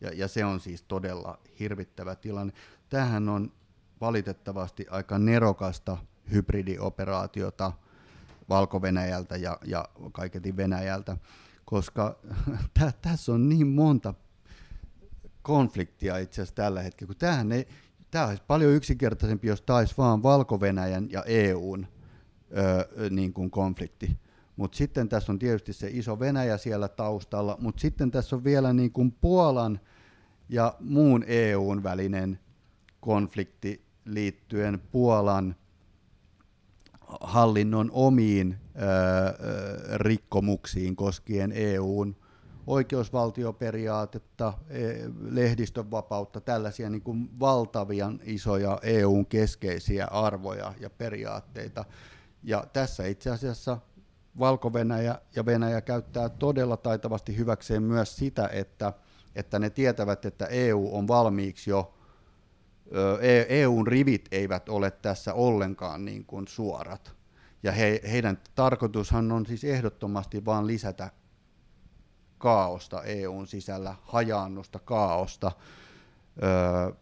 Ja, 0.00 0.10
ja 0.14 0.28
se 0.28 0.44
on 0.44 0.60
siis 0.60 0.82
todella 0.82 1.38
hirvittävä 1.60 2.14
tilanne. 2.14 2.52
Tämähän 2.88 3.28
on 3.28 3.52
valitettavasti 4.00 4.86
aika 4.90 5.18
nerokasta 5.18 5.96
hybridioperaatiota 6.32 7.72
valko 8.48 8.80
ja, 9.40 9.58
ja 9.64 9.88
kaiketi 10.12 10.56
Venäjältä, 10.56 11.16
koska 11.64 12.18
tä, 12.78 12.92
tässä 13.02 13.32
on 13.32 13.48
niin 13.48 13.66
monta 13.66 14.14
konfliktia 15.42 16.18
itse 16.18 16.42
asiassa 16.42 16.54
tällä 16.54 16.82
hetkellä, 16.82 17.08
kun 17.08 17.16
tämähän 17.16 17.52
ei, 17.52 17.68
Tämä 18.12 18.26
olisi 18.26 18.42
paljon 18.46 18.72
yksinkertaisempi, 18.72 19.48
jos 19.48 19.62
tämä 19.62 19.78
olisi 19.78 19.94
vaan 19.98 20.22
valko 20.22 20.60
ja 21.10 21.22
EUn 21.26 21.86
öö, 22.56 23.10
niin 23.10 23.32
kuin 23.32 23.50
konflikti. 23.50 24.16
Mutta 24.56 24.76
sitten 24.76 25.08
tässä 25.08 25.32
on 25.32 25.38
tietysti 25.38 25.72
se 25.72 25.88
iso 25.92 26.18
Venäjä 26.18 26.56
siellä 26.58 26.88
taustalla, 26.88 27.56
mutta 27.60 27.80
sitten 27.80 28.10
tässä 28.10 28.36
on 28.36 28.44
vielä 28.44 28.72
niin 28.72 28.92
kuin 28.92 29.12
Puolan 29.12 29.80
ja 30.48 30.74
muun 30.80 31.24
EUn 31.26 31.82
välinen 31.82 32.38
konflikti 33.00 33.84
liittyen 34.04 34.82
Puolan 34.92 35.56
hallinnon 37.20 37.90
omiin 37.92 38.58
öö, 38.76 39.98
rikkomuksiin 39.98 40.96
koskien 40.96 41.52
EUn 41.54 42.16
oikeusvaltioperiaatetta, 42.66 44.52
e, 44.68 44.80
lehdistön 45.20 45.90
vapautta, 45.90 46.40
tällaisia 46.40 46.90
niin 46.90 47.02
kuin 47.02 47.40
valtavia 47.40 48.12
isoja 48.24 48.78
EUn 48.82 49.26
keskeisiä 49.26 50.06
arvoja 50.06 50.74
ja 50.80 50.90
periaatteita. 50.90 51.84
Ja 52.42 52.64
tässä 52.72 53.06
itse 53.06 53.30
asiassa 53.30 53.78
Valko-Venäjä 54.38 55.18
ja 55.36 55.46
Venäjä 55.46 55.80
käyttää 55.80 56.28
todella 56.28 56.76
taitavasti 56.76 57.36
hyväkseen 57.36 57.82
myös 57.82 58.16
sitä, 58.16 58.48
että, 58.52 58.92
että 59.36 59.58
ne 59.58 59.70
tietävät, 59.70 60.24
että 60.24 60.46
EU 60.46 60.90
on 60.92 61.08
valmiiksi 61.08 61.70
jo, 61.70 61.94
EUn 63.48 63.88
e 63.88 63.90
rivit 63.90 64.28
eivät 64.32 64.68
ole 64.68 64.90
tässä 64.90 65.34
ollenkaan 65.34 66.04
niin 66.04 66.24
kuin 66.24 66.48
suorat. 66.48 67.12
Ja 67.62 67.72
he, 67.72 68.00
heidän 68.10 68.38
tarkoitushan 68.54 69.32
on 69.32 69.46
siis 69.46 69.64
ehdottomasti 69.64 70.44
vain 70.44 70.66
lisätä 70.66 71.10
kaaosta 72.42 73.02
EUn 73.02 73.46
sisällä, 73.46 73.94
hajaannusta, 74.02 74.78
kaaosta. 74.78 75.52
Öö, 76.42 76.92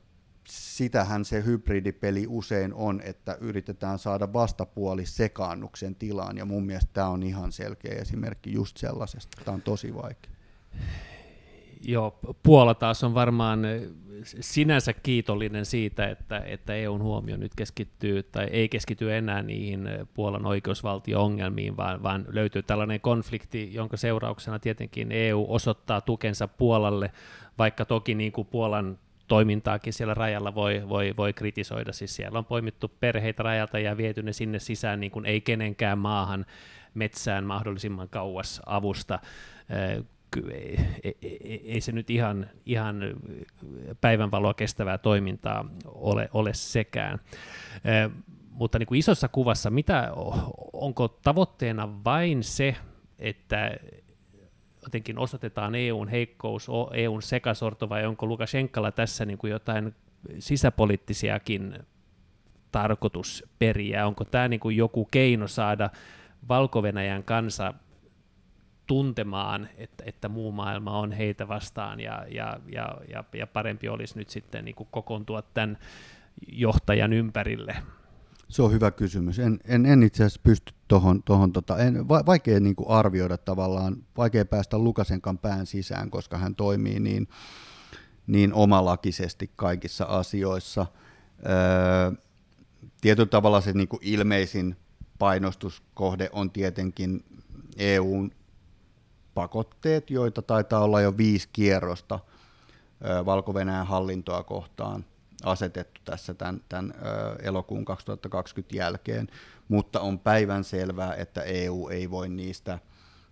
sitähän 0.48 1.24
se 1.24 1.44
hybridipeli 1.44 2.26
usein 2.28 2.74
on, 2.74 3.00
että 3.04 3.36
yritetään 3.40 3.98
saada 3.98 4.32
vastapuoli 4.32 5.06
sekaannuksen 5.06 5.94
tilaan, 5.94 6.36
ja 6.36 6.44
mun 6.44 6.66
mielestä 6.66 6.90
tämä 6.92 7.08
on 7.08 7.22
ihan 7.22 7.52
selkeä 7.52 7.94
esimerkki 7.94 8.52
just 8.52 8.76
sellaisesta. 8.76 9.42
Tämä 9.44 9.54
on 9.54 9.62
tosi 9.62 9.94
vaikea. 9.94 10.32
Joo, 11.84 12.18
Puola 12.42 12.74
taas 12.74 13.04
on 13.04 13.14
varmaan 13.14 13.62
sinänsä 14.24 14.92
kiitollinen 14.92 15.66
siitä, 15.66 16.08
että, 16.08 16.42
että 16.46 16.74
EUn 16.74 17.02
huomio 17.02 17.36
nyt 17.36 17.54
keskittyy 17.54 18.22
tai 18.22 18.44
ei 18.44 18.68
keskity 18.68 19.14
enää 19.14 19.42
niihin 19.42 19.88
Puolan 20.14 20.46
oikeusvaltio-ongelmiin, 20.46 21.76
vaan, 21.76 22.02
vaan 22.02 22.24
löytyy 22.28 22.62
tällainen 22.62 23.00
konflikti, 23.00 23.74
jonka 23.74 23.96
seurauksena 23.96 24.58
tietenkin 24.58 25.12
EU 25.12 25.46
osoittaa 25.48 26.00
tukensa 26.00 26.48
Puolalle, 26.48 27.10
vaikka 27.58 27.84
toki 27.84 28.14
niin 28.14 28.32
kuin 28.32 28.46
Puolan 28.46 28.98
toimintaakin 29.28 29.92
siellä 29.92 30.14
rajalla 30.14 30.54
voi, 30.54 30.82
voi, 30.88 31.14
voi 31.16 31.32
kritisoida. 31.32 31.92
Siis 31.92 32.16
siellä 32.16 32.38
on 32.38 32.44
poimittu 32.44 32.88
perheitä 33.00 33.42
rajalta 33.42 33.78
ja 33.78 33.96
viety 33.96 34.22
ne 34.22 34.32
sinne 34.32 34.58
sisään 34.58 35.00
niin 35.00 35.10
kuin 35.10 35.26
ei 35.26 35.40
kenenkään 35.40 35.98
maahan 35.98 36.46
metsään 36.94 37.44
mahdollisimman 37.44 38.08
kauas 38.08 38.62
avusta 38.66 39.18
ei, 40.52 40.78
ei, 41.22 41.62
ei 41.64 41.80
se 41.80 41.92
nyt 41.92 42.10
ihan, 42.10 42.46
ihan 42.66 43.00
päivänvaloa 44.00 44.54
kestävää 44.54 44.98
toimintaa 44.98 45.70
ole, 45.84 46.28
ole 46.32 46.54
sekään. 46.54 47.18
Mutta 48.50 48.78
niin 48.78 48.86
kuin 48.86 48.98
isossa 48.98 49.28
kuvassa, 49.28 49.70
mitä, 49.70 50.10
onko 50.72 51.08
tavoitteena 51.08 52.04
vain 52.04 52.42
se, 52.42 52.76
että 53.18 53.76
jotenkin 54.82 55.18
osoitetaan 55.18 55.74
EUn 55.74 56.08
heikkous, 56.08 56.68
EUn 56.94 57.22
sekasorto, 57.22 57.88
vai 57.88 58.06
onko 58.06 58.26
Lukashenkalla 58.26 58.92
tässä 58.92 59.24
niin 59.24 59.38
kuin 59.38 59.50
jotain 59.50 59.94
sisäpoliittisiakin 60.38 61.78
tarkoitusperiä? 62.72 64.06
Onko 64.06 64.24
tämä 64.24 64.48
niin 64.48 64.60
kuin 64.60 64.76
joku 64.76 65.08
keino 65.10 65.48
saada 65.48 65.90
valko 66.48 66.82
kansa 67.24 67.74
tuntemaan, 68.90 69.68
että, 69.76 70.04
että 70.06 70.28
muu 70.28 70.52
maailma 70.52 70.98
on 70.98 71.12
heitä 71.12 71.48
vastaan 71.48 72.00
ja, 72.00 72.26
ja, 72.28 72.60
ja, 72.72 72.96
ja, 73.08 73.24
ja 73.34 73.46
parempi 73.46 73.88
olisi 73.88 74.18
nyt 74.18 74.30
sitten 74.30 74.64
niin 74.64 74.74
kuin 74.74 74.88
kokoontua 74.90 75.42
tämän 75.42 75.78
johtajan 76.52 77.12
ympärille? 77.12 77.76
Se 78.48 78.62
on 78.62 78.72
hyvä 78.72 78.90
kysymys. 78.90 79.38
En, 79.38 79.60
en, 79.64 79.86
en 79.86 80.02
itse 80.02 80.24
asiassa 80.24 80.40
pysty 80.42 80.74
tuohon, 80.88 81.22
tohon, 81.22 81.52
tota, 81.52 81.76
vaikea 82.26 82.60
niin 82.60 82.76
kuin 82.76 82.88
arvioida 82.88 83.38
tavallaan, 83.38 83.96
vaikea 84.16 84.44
päästä 84.44 84.78
Lukasenkan 84.78 85.38
pään 85.38 85.66
sisään, 85.66 86.10
koska 86.10 86.38
hän 86.38 86.54
toimii 86.54 87.00
niin, 87.00 87.28
niin 88.26 88.54
omalakisesti 88.54 89.50
kaikissa 89.56 90.04
asioissa. 90.04 90.86
Öö, 91.46 92.12
tietyllä 93.00 93.28
tavalla 93.28 93.60
se 93.60 93.72
niin 93.72 93.88
kuin 93.88 94.00
ilmeisin 94.02 94.76
painostuskohde 95.18 96.30
on 96.32 96.50
tietenkin 96.50 97.24
EUn 97.76 98.39
pakotteet, 99.34 100.10
joita 100.10 100.42
taitaa 100.42 100.80
olla 100.80 101.00
jo 101.00 101.16
viisi 101.16 101.48
kierrosta 101.52 102.18
valko 103.24 103.54
hallintoa 103.86 104.42
kohtaan 104.42 105.04
asetettu 105.44 106.00
tässä 106.04 106.34
tämän, 106.34 106.60
tämän 106.68 106.94
elokuun 107.42 107.84
2020 107.84 108.76
jälkeen, 108.76 109.28
mutta 109.68 110.00
on 110.00 110.18
päivän 110.18 110.64
selvää, 110.64 111.14
että 111.14 111.42
EU 111.42 111.88
ei 111.88 112.10
voi 112.10 112.28
niistä, 112.28 112.78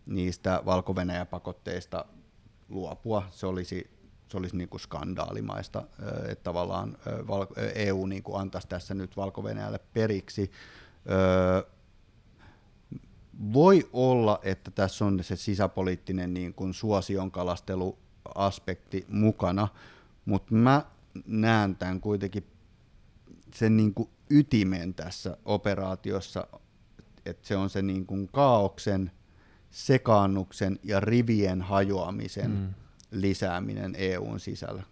niistä 0.06 0.62
valko 0.66 0.94
pakotteista 1.26 2.04
luopua. 2.68 3.22
Se 3.30 3.46
olisi, 3.46 3.90
se 4.28 4.36
olisi 4.36 4.56
niin 4.56 4.68
kuin 4.68 4.80
skandaalimaista, 4.80 5.82
että 6.28 6.44
tavallaan 6.44 6.96
EU 7.74 8.06
niin 8.06 8.22
kuin 8.22 8.40
antaisi 8.40 8.68
tässä 8.68 8.94
nyt 8.94 9.16
valko 9.16 9.42
periksi 9.92 10.50
voi 13.52 13.88
olla, 13.92 14.40
että 14.42 14.70
tässä 14.70 15.04
on 15.04 15.24
se 15.24 15.36
sisäpoliittinen 15.36 16.34
niin 16.34 16.54
kuin 16.54 16.74
suosionkalastelu-aspekti 16.74 19.06
mukana, 19.08 19.68
mutta 20.24 20.54
mä 20.54 20.84
näen 21.26 21.76
tämän 21.76 22.00
kuitenkin 22.00 22.46
sen 23.54 23.76
niin 23.76 23.94
kuin 23.94 24.08
ytimen 24.30 24.94
tässä 24.94 25.36
operaatiossa, 25.44 26.46
että 27.26 27.48
se 27.48 27.56
on 27.56 27.70
se 27.70 27.82
niin 27.82 28.06
kuin 28.06 28.28
kaauksen, 28.32 29.10
sekaannuksen 29.70 30.78
ja 30.82 31.00
rivien 31.00 31.62
hajoamisen 31.62 32.50
mm. 32.50 32.74
lisääminen 33.10 33.94
EUn 33.98 34.40
sisällä. 34.40 34.82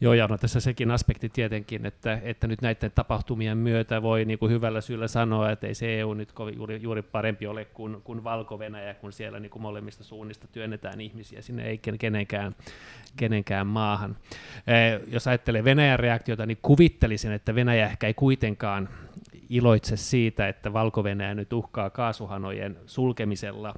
Joo, 0.00 0.14
ja 0.14 0.26
no 0.26 0.38
tässä 0.38 0.60
sekin 0.60 0.90
aspekti 0.90 1.28
tietenkin, 1.28 1.86
että, 1.86 2.20
että 2.22 2.46
nyt 2.46 2.62
näiden 2.62 2.90
tapahtumien 2.94 3.58
myötä 3.58 4.02
voi 4.02 4.24
niin 4.24 4.38
kuin 4.38 4.52
hyvällä 4.52 4.80
syyllä 4.80 5.08
sanoa, 5.08 5.50
että 5.50 5.66
ei 5.66 5.74
se 5.74 6.00
EU 6.00 6.14
nyt 6.14 6.32
kovin, 6.32 6.56
juuri, 6.56 6.82
juuri 6.82 7.02
parempi 7.02 7.46
ole 7.46 7.64
kuin, 7.64 8.02
kuin 8.02 8.24
Valko-Venäjä, 8.24 8.94
kun 8.94 9.12
siellä 9.12 9.40
niin 9.40 9.50
kuin 9.50 9.62
molemmista 9.62 10.04
suunnista 10.04 10.48
työnnetään 10.52 11.00
ihmisiä 11.00 11.42
sinne 11.42 11.64
ei 11.64 11.80
kenenkään, 11.98 12.54
kenenkään 13.16 13.66
maahan. 13.66 14.16
Eh, 14.66 15.00
jos 15.06 15.26
ajattelee 15.26 15.64
Venäjän 15.64 15.98
reaktiota, 15.98 16.46
niin 16.46 16.58
kuvittelisin, 16.62 17.32
että 17.32 17.54
Venäjä 17.54 17.86
ehkä 17.86 18.06
ei 18.06 18.14
kuitenkaan 18.14 18.88
iloitse 19.50 19.96
siitä, 19.96 20.48
että 20.48 20.72
Valko-Venäjä 20.72 21.34
nyt 21.34 21.52
uhkaa 21.52 21.90
kaasuhanojen 21.90 22.78
sulkemisella, 22.86 23.74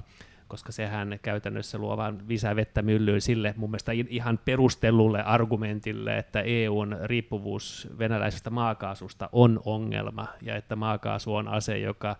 koska 0.51 0.71
sehän 0.71 1.19
käytännössä 1.21 1.77
luo 1.77 1.97
vain 1.97 2.17
lisää 2.27 2.55
vettä 2.55 2.81
myllyyn 2.81 3.21
sille 3.21 3.53
mun 3.57 3.69
mielestä 3.69 3.91
ihan 4.09 4.39
perustellulle 4.45 5.23
argumentille, 5.23 6.17
että 6.17 6.41
EUn 6.41 6.97
riippuvuus 7.03 7.87
venäläisestä 7.99 8.49
maakaasusta 8.49 9.29
on 9.31 9.61
ongelma 9.65 10.27
ja 10.41 10.55
että 10.55 10.75
maakaasu 10.75 11.35
on 11.35 11.47
ase, 11.47 11.77
joka 11.77 12.15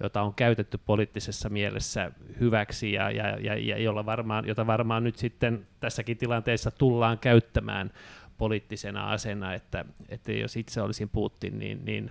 jota 0.00 0.22
on 0.22 0.34
käytetty 0.34 0.78
poliittisessa 0.78 1.48
mielessä 1.48 2.12
hyväksi 2.40 2.92
ja, 2.92 3.10
ja, 3.10 3.40
ja, 3.40 3.54
ja 3.54 3.78
jolla 3.78 4.06
varmaan, 4.06 4.46
jota 4.46 4.66
varmaan 4.66 5.04
nyt 5.04 5.16
sitten 5.16 5.66
tässäkin 5.80 6.16
tilanteessa 6.16 6.70
tullaan 6.70 7.18
käyttämään 7.18 7.90
poliittisena 8.38 9.10
asena, 9.10 9.54
että, 9.54 9.84
että 10.08 10.32
jos 10.32 10.56
itse 10.56 10.82
olisin 10.82 11.08
Putin, 11.08 11.58
niin, 11.58 11.84
niin 11.84 12.10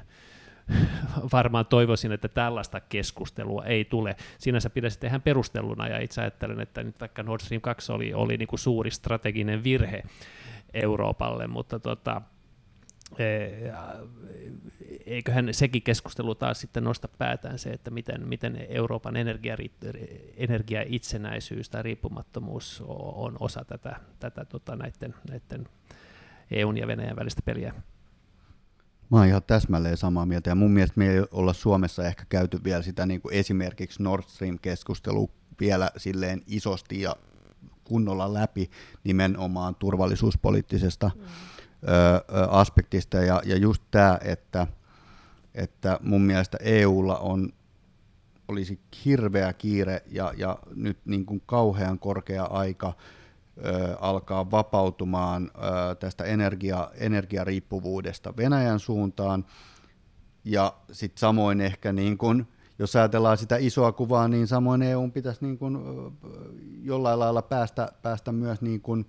varmaan 1.33 1.65
toivoisin, 1.65 2.11
että 2.11 2.27
tällaista 2.27 2.79
keskustelua 2.79 3.65
ei 3.65 3.85
tule. 3.85 4.15
Sinänsä 4.37 4.69
pitäisi 4.69 4.99
tehdä 4.99 5.19
perusteluna, 5.19 5.87
ja 5.87 5.99
itse 5.99 6.21
ajattelen, 6.21 6.59
että 6.59 6.83
nyt 6.83 6.99
vaikka 6.99 7.23
Nord 7.23 7.41
Stream 7.41 7.61
2 7.61 7.91
oli, 7.91 8.13
oli 8.13 8.37
niin 8.37 8.47
kuin 8.47 8.59
suuri 8.59 8.91
strateginen 8.91 9.63
virhe 9.63 10.03
Euroopalle, 10.73 11.47
mutta 11.47 11.79
tota, 11.79 12.21
e, 13.17 13.25
eiköhän 15.05 15.53
sekin 15.53 15.81
keskustelu 15.81 16.35
taas 16.35 16.61
sitten 16.61 16.83
nosta 16.83 17.07
päätään 17.07 17.59
se, 17.59 17.69
että 17.69 17.91
miten, 17.91 18.27
miten 18.27 18.65
Euroopan 18.69 19.15
energia, 19.15 19.57
energiaitsenäisyys 20.37 21.69
tai 21.69 21.83
riippumattomuus 21.83 22.83
on 22.87 23.37
osa 23.39 23.65
tätä, 23.65 23.95
tätä 24.19 24.45
tota, 24.45 24.75
näiden, 24.75 25.15
näiden 25.29 25.67
EUn 26.51 26.77
ja 26.77 26.87
Venäjän 26.87 27.15
välistä 27.15 27.41
peliä. 27.45 27.73
Mä 29.11 29.17
oon 29.17 29.27
ihan 29.27 29.43
täsmälleen 29.43 29.97
samaa 29.97 30.25
mieltä 30.25 30.49
ja 30.49 30.55
mun 30.55 30.71
mielestä 30.71 30.97
me 30.97 31.09
ei 31.09 31.23
olla 31.31 31.53
Suomessa 31.53 32.03
ehkä 32.03 32.25
käyty 32.29 32.63
vielä 32.63 32.81
sitä 32.81 33.05
niin 33.05 33.21
kuin 33.21 33.33
esimerkiksi 33.33 34.03
Nord 34.03 34.23
Stream-keskustelua 34.27 35.29
vielä 35.59 35.91
silleen 35.97 36.41
isosti 36.47 37.01
ja 37.01 37.15
kunnolla 37.83 38.33
läpi 38.33 38.69
nimenomaan 39.03 39.75
turvallisuuspoliittisesta 39.75 41.11
mm. 41.15 41.21
ö, 41.21 42.49
aspektista 42.49 43.17
ja, 43.17 43.41
ja 43.45 43.57
just 43.57 43.83
tämä, 43.91 44.19
että, 44.21 44.67
että 45.55 45.99
mun 46.01 46.21
mielestä 46.21 46.57
EUlla 46.61 47.17
on 47.17 47.53
olisi 48.47 48.79
hirveä 49.05 49.53
kiire 49.53 50.03
ja, 50.11 50.33
ja 50.37 50.59
nyt 50.75 50.97
niin 51.05 51.25
kuin 51.25 51.41
kauhean 51.45 51.99
korkea 51.99 52.43
aika 52.43 52.93
alkaa 53.99 54.51
vapautumaan 54.51 55.51
tästä 55.99 56.23
energia, 56.23 56.91
energiariippuvuudesta 56.93 58.33
Venäjän 58.37 58.79
suuntaan. 58.79 59.45
Ja 60.43 60.73
sitten 60.91 61.19
samoin 61.19 61.61
ehkä, 61.61 61.93
niin 61.93 62.17
kun, 62.17 62.47
jos 62.79 62.95
ajatellaan 62.95 63.37
sitä 63.37 63.57
isoa 63.57 63.91
kuvaa, 63.91 64.27
niin 64.27 64.47
samoin 64.47 64.81
EU 64.81 65.09
pitäisi 65.13 65.45
niin 65.45 65.57
kun, 65.57 65.81
jollain 66.81 67.19
lailla 67.19 67.41
päästä, 67.41 67.91
päästä 68.01 68.31
myös 68.31 68.61
niin 68.61 68.81
kun 68.81 69.05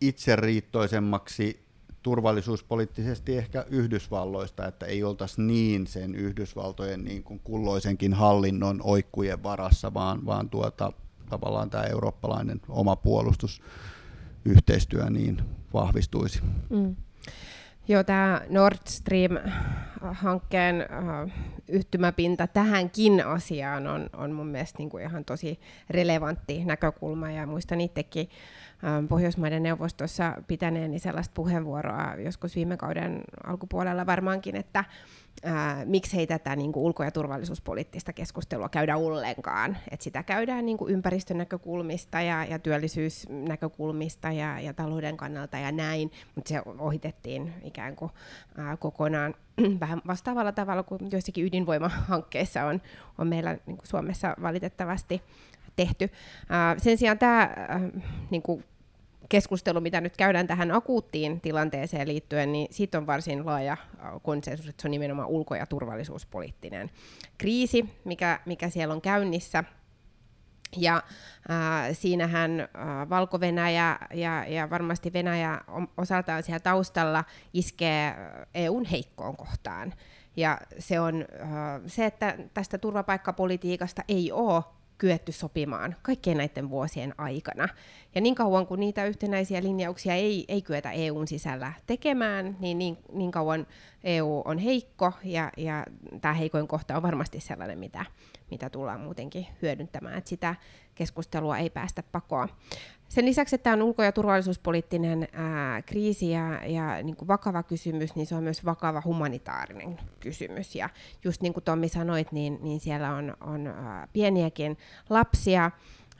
itseriittoisemmaksi 0.00 1.64
turvallisuuspoliittisesti 2.02 3.36
ehkä 3.36 3.64
Yhdysvalloista, 3.68 4.66
että 4.66 4.86
ei 4.86 5.04
oltaisi 5.04 5.42
niin 5.42 5.86
sen 5.86 6.14
Yhdysvaltojen 6.14 7.04
niin 7.04 7.22
kulloisenkin 7.22 8.14
hallinnon 8.14 8.80
oikkujen 8.84 9.42
varassa, 9.42 9.94
vaan, 9.94 10.26
vaan 10.26 10.50
tuota, 10.50 10.92
tavallaan 11.30 11.70
tämä 11.70 11.84
eurooppalainen 11.84 12.60
oma 12.68 12.96
puolustusyhteistyö 12.96 15.10
niin 15.10 15.42
vahvistuisi. 15.74 16.40
Mm. 16.70 16.96
Joo, 17.88 18.04
tämä 18.04 18.40
Nord 18.48 18.78
Stream-hankkeen 18.88 20.76
uh, 20.76 21.30
yhtymäpinta 21.68 22.46
tähänkin 22.46 23.26
asiaan 23.26 23.86
on, 23.86 24.10
on 24.16 24.32
mun 24.32 24.46
mielestä 24.46 24.78
niin 24.78 24.90
kuin 24.90 25.04
ihan 25.04 25.24
tosi 25.24 25.60
relevantti 25.90 26.64
näkökulma, 26.64 27.30
ja 27.30 27.46
muistan 27.46 27.80
itsekin 27.80 28.28
Pohjoismaiden 29.08 29.62
neuvostossa 29.62 30.42
pitäneeni 30.46 30.98
sellaista 30.98 31.32
puheenvuoroa 31.34 32.14
joskus 32.24 32.56
viime 32.56 32.76
kauden 32.76 33.20
alkupuolella 33.46 34.06
varmaankin, 34.06 34.56
että 34.56 34.84
ää, 35.44 35.84
miksei 35.84 36.26
tätä 36.26 36.56
niin 36.56 36.72
kuin 36.72 36.84
ulko- 36.84 37.04
ja 37.04 37.10
turvallisuuspoliittista 37.10 38.12
keskustelua 38.12 38.68
käydä 38.68 38.96
ollenkaan. 38.96 39.76
Et 39.90 40.00
sitä 40.00 40.22
käydään 40.22 40.66
niin 40.66 40.78
kuin 40.78 40.92
ympäristön 40.92 41.38
näkökulmista 41.38 42.20
ja, 42.20 42.44
ja 42.44 42.58
työllisyysnäkökulmista 42.58 44.32
ja, 44.32 44.60
ja 44.60 44.74
talouden 44.74 45.16
kannalta 45.16 45.58
ja 45.58 45.72
näin, 45.72 46.10
mutta 46.34 46.48
se 46.48 46.62
ohitettiin 46.78 47.52
ikään 47.62 47.96
kuin 47.96 48.10
ää, 48.56 48.76
kokonaan 48.76 49.34
vähän 49.80 50.02
vastaavalla 50.06 50.52
tavalla 50.52 50.82
kuin 50.82 51.00
joissakin 51.12 51.46
ydinvoimahankkeissa 51.46 52.64
on, 52.64 52.82
on 53.18 53.26
meillä 53.26 53.52
niin 53.66 53.76
kuin 53.76 53.86
Suomessa 53.86 54.36
valitettavasti 54.42 55.22
tehty. 55.76 56.10
Sen 56.78 56.98
sijaan 56.98 57.18
tämä 57.18 57.50
niin 58.30 58.42
kuin 58.42 58.64
keskustelu, 59.28 59.80
mitä 59.80 60.00
nyt 60.00 60.16
käydään 60.16 60.46
tähän 60.46 60.70
akuuttiin 60.70 61.40
tilanteeseen 61.40 62.08
liittyen, 62.08 62.52
niin 62.52 62.68
siitä 62.70 62.98
on 62.98 63.06
varsin 63.06 63.46
laaja 63.46 63.76
konsensus, 64.22 64.68
että 64.68 64.82
se 64.82 64.88
on 64.88 64.92
nimenomaan 64.92 65.28
ulko- 65.28 65.54
ja 65.54 65.66
turvallisuuspoliittinen 65.66 66.90
kriisi, 67.38 67.94
mikä, 68.04 68.40
mikä 68.46 68.68
siellä 68.68 68.94
on 68.94 69.00
käynnissä. 69.00 69.64
Ja 70.76 70.96
äh, 70.96 71.88
siinähän 71.92 72.60
äh, 72.60 72.68
Valko-Venäjä 73.10 73.98
ja, 74.14 74.44
ja 74.48 74.70
varmasti 74.70 75.12
Venäjä 75.12 75.60
osaltaan 75.96 76.42
siellä 76.42 76.60
taustalla 76.60 77.24
iskee 77.52 78.14
EUn 78.54 78.84
heikkoon 78.84 79.36
kohtaan. 79.36 79.92
Ja 80.36 80.58
se 80.78 81.00
on 81.00 81.24
äh, 81.42 81.48
se, 81.86 82.06
että 82.06 82.38
tästä 82.54 82.78
turvapaikkapolitiikasta 82.78 84.02
ei 84.08 84.32
ole 84.32 84.62
kyetty 84.98 85.32
sopimaan 85.32 85.96
kaikkien 86.02 86.36
näiden 86.36 86.70
vuosien 86.70 87.14
aikana. 87.18 87.68
Ja 88.14 88.20
niin 88.20 88.34
kauan 88.34 88.66
kuin 88.66 88.80
niitä 88.80 89.04
yhtenäisiä 89.04 89.62
linjauksia 89.62 90.14
ei, 90.14 90.44
ei 90.48 90.62
kyetä 90.62 90.90
EUn 90.90 91.28
sisällä 91.28 91.72
tekemään, 91.86 92.56
niin, 92.60 92.78
niin 92.78 92.98
niin 93.12 93.30
kauan 93.30 93.66
EU 94.04 94.42
on 94.44 94.58
heikko, 94.58 95.12
ja, 95.24 95.52
ja 95.56 95.86
tämä 96.20 96.34
heikoin 96.34 96.68
kohta 96.68 96.96
on 96.96 97.02
varmasti 97.02 97.40
sellainen, 97.40 97.78
mitä, 97.78 98.04
mitä 98.50 98.70
tullaan 98.70 99.00
muutenkin 99.00 99.46
hyödyntämään, 99.62 100.18
että 100.18 100.30
sitä 100.30 100.54
keskustelua 100.94 101.58
ei 101.58 101.70
päästä 101.70 102.02
pakoon. 102.12 102.48
Sen 103.08 103.24
lisäksi, 103.24 103.54
että 103.54 103.62
tämä 103.64 103.74
on 103.74 103.82
ulko- 103.82 104.02
ja 104.02 104.12
turvallisuuspoliittinen 104.12 105.28
ää, 105.32 105.82
kriisi 105.82 106.30
ja, 106.30 106.66
ja 106.66 107.02
niin 107.02 107.16
kuin 107.16 107.28
vakava 107.28 107.62
kysymys, 107.62 108.14
niin 108.14 108.26
se 108.26 108.34
on 108.34 108.42
myös 108.42 108.64
vakava 108.64 109.02
humanitaarinen 109.04 110.00
kysymys. 110.20 110.74
Ja 110.74 110.88
just 111.24 111.42
niin 111.42 111.52
kuin 111.52 111.64
Tommi 111.64 111.88
sanoit, 111.88 112.32
niin, 112.32 112.58
niin 112.62 112.80
siellä 112.80 113.14
on, 113.14 113.36
on 113.40 113.66
ää, 113.66 114.08
pieniäkin 114.12 114.78
lapsia, 115.10 115.70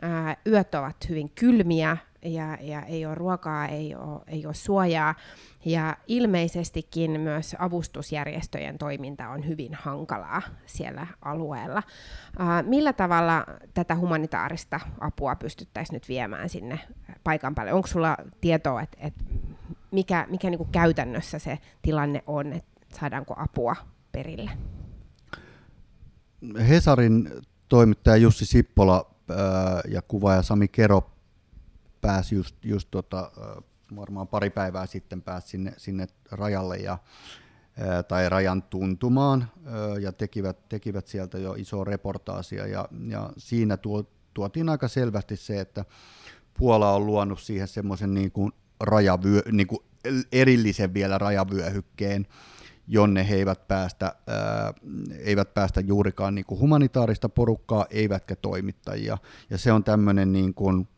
ää, 0.02 0.36
yöt 0.46 0.74
ovat 0.74 1.08
hyvin 1.08 1.30
kylmiä 1.30 1.96
ja, 2.24 2.58
ja 2.60 2.82
ei 2.82 3.06
ole 3.06 3.14
ruokaa, 3.14 3.68
ei 3.68 3.94
ole, 3.94 4.20
ei 4.26 4.46
ole 4.46 4.54
suojaa. 4.54 5.14
Ja 5.64 5.96
ilmeisestikin 6.06 7.20
myös 7.20 7.56
avustusjärjestöjen 7.58 8.78
toiminta 8.78 9.28
on 9.28 9.46
hyvin 9.46 9.74
hankalaa 9.74 10.42
siellä 10.66 11.06
alueella. 11.22 11.82
Ää, 12.38 12.62
millä 12.62 12.92
tavalla 12.92 13.46
tätä 13.74 13.96
humanitaarista 13.96 14.80
apua 15.00 15.36
pystyttäisiin 15.36 15.94
nyt 15.94 16.08
viemään 16.08 16.48
sinne 16.48 16.80
paikan 17.24 17.54
päälle? 17.54 17.72
Onko 17.72 17.88
sulla 17.88 18.16
tietoa, 18.40 18.82
että 18.82 18.98
et 19.00 19.14
mikä, 19.90 20.26
mikä 20.30 20.50
niinku 20.50 20.68
käytännössä 20.72 21.38
se 21.38 21.58
tilanne 21.82 22.24
on, 22.26 22.52
että 22.52 22.98
saadaanko 23.00 23.34
apua 23.36 23.76
perille? 24.12 24.50
Hesarin 26.68 27.30
toimittaja 27.68 28.16
Jussi 28.16 28.46
Sippola 28.46 29.10
ää, 29.30 29.80
ja 29.88 30.02
kuvaaja 30.02 30.42
Sami 30.42 30.68
Kero 30.68 31.13
pääsi 32.06 32.34
just, 32.34 32.56
just 32.64 32.88
tota, 32.90 33.30
varmaan 33.96 34.28
pari 34.28 34.50
päivää 34.50 34.86
sitten 34.86 35.22
pääsi 35.22 35.48
sinne, 35.48 35.72
sinne 35.76 36.06
rajalle 36.30 36.76
ja, 36.76 36.98
tai 38.08 38.28
rajan 38.28 38.62
tuntumaan 38.62 39.50
ja 40.00 40.12
tekivät, 40.12 40.68
tekivät 40.68 41.06
sieltä 41.06 41.38
jo 41.38 41.54
iso 41.54 41.84
reportaasia 41.84 42.66
ja, 42.66 42.88
ja 43.08 43.30
siinä 43.36 43.76
tuo, 43.76 44.04
tuotiin 44.34 44.68
aika 44.68 44.88
selvästi 44.88 45.36
se, 45.36 45.60
että 45.60 45.84
Puola 46.58 46.92
on 46.92 47.06
luonut 47.06 47.40
siihen 47.40 47.68
semmoisen 47.68 48.14
niin 48.14 48.32
kuin 48.32 48.52
rajavyö, 48.80 49.42
niin 49.52 49.66
kuin 49.66 49.80
erillisen 50.32 50.94
vielä 50.94 51.18
rajavyöhykkeen, 51.18 52.26
jonne 52.88 53.28
he 53.28 53.34
eivät 53.34 53.68
päästä, 53.68 54.14
ää, 54.26 54.74
eivät 55.18 55.54
päästä 55.54 55.80
juurikaan 55.80 56.34
niin 56.34 56.44
kuin 56.44 56.60
humanitaarista 56.60 57.28
porukkaa, 57.28 57.86
eivätkä 57.90 58.36
toimittajia. 58.36 59.18
Ja 59.50 59.58
se 59.58 59.72
on 59.72 59.84
tämmöinen 59.84 60.32
niin 60.32 60.54
kuin 60.54 60.88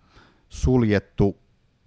suljettu 0.48 1.38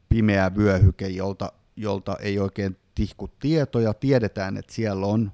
pimeä 0.10 0.56
vyöhyke, 0.56 1.08
jolta, 1.08 1.52
jolta 1.76 2.18
ei 2.20 2.40
oikein 2.40 2.78
tihku 2.96 3.28
tietoja. 3.28 3.94
Tiedetään, 3.94 4.58
että 4.58 4.74
siellä 4.74 5.06
on 5.06 5.32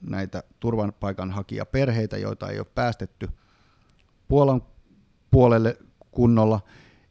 näitä 0.00 0.42
turvapaikanhakijaperheitä, 0.60 2.16
joita 2.18 2.48
ei 2.48 2.58
ole 2.58 2.66
päästetty 2.74 3.28
Puolan 4.28 4.62
puolelle 5.30 5.78
kunnolla, 6.10 6.60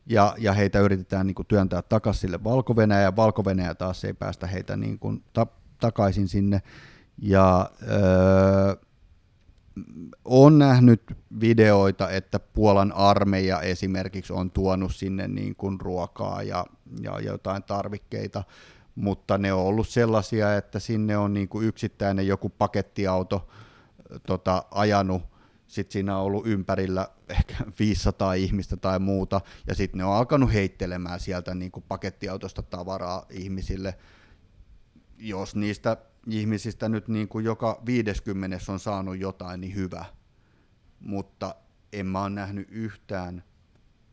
ja, 0.06 0.36
ja 0.38 0.54
heitä 0.54 0.80
yritetään 0.80 1.28
niin 1.28 1.36
kuin, 1.36 1.46
työntää 1.48 1.82
takaisin 1.82 2.22
sille 2.22 2.44
valko 2.44 2.76
ja 3.04 3.16
valko 3.16 3.44
taas 3.78 4.06
ei 4.06 4.14
päästä 4.14 4.48
heitä 4.48 4.78
niin 4.78 5.00
kuin, 5.00 5.24
ta- 5.34 5.48
takaisin 5.80 6.28
sinne. 6.28 6.62
Ja 7.18 7.70
öö, 7.82 8.76
on 10.26 10.60
nähnyt 10.60 11.02
videoita, 11.40 12.10
että 12.10 12.40
Puolan 12.40 12.92
armeija 12.92 13.62
esimerkiksi 13.62 14.34
on 14.34 14.52
tuonut 14.52 14.96
sinne 14.96 15.28
niin 15.28 15.56
kuin 15.56 15.82
ruokaa 15.82 16.44
ja, 16.44 16.66
ja 17.02 17.20
jotain 17.20 17.64
tarvikkeita, 17.64 18.44
mutta 18.96 19.38
ne 19.38 19.54
on 19.54 19.66
ollut 19.66 19.88
sellaisia, 19.88 20.58
että 20.58 20.80
sinne 20.80 21.18
on 21.18 21.34
niin 21.34 21.50
kuin 21.50 21.68
yksittäinen 21.68 22.28
joku 22.28 22.50
pakettiauto 22.50 23.50
tota, 24.28 24.64
ajanut, 24.72 25.22
sitten 25.68 25.94
siinä 25.94 26.18
on 26.18 26.24
ollut 26.24 26.48
ympärillä 26.48 27.08
ehkä 27.30 27.56
500 27.80 28.34
ihmistä 28.34 28.78
tai 28.78 29.00
muuta, 29.00 29.42
ja 29.68 29.76
sitten 29.76 29.98
ne 29.98 30.06
on 30.06 30.16
alkanut 30.16 30.54
heittelemään 30.54 31.20
sieltä 31.20 31.56
niin 31.56 31.72
kuin 31.72 31.86
pakettiautosta 31.88 32.62
tavaraa 32.62 33.26
ihmisille. 33.30 33.96
Jos 35.18 35.56
niistä 35.56 35.98
ihmisistä 36.28 36.90
nyt 36.90 37.08
niin 37.08 37.28
kuin 37.28 37.46
joka 37.46 37.82
50 37.86 38.58
on 38.70 38.80
saanut 38.80 39.18
jotain, 39.18 39.62
niin 39.62 39.76
hyvä. 39.76 40.06
Mutta 41.00 41.56
en 41.94 42.06
mä 42.06 42.22
ole 42.22 42.30
nähnyt 42.30 42.68
yhtään 42.72 43.44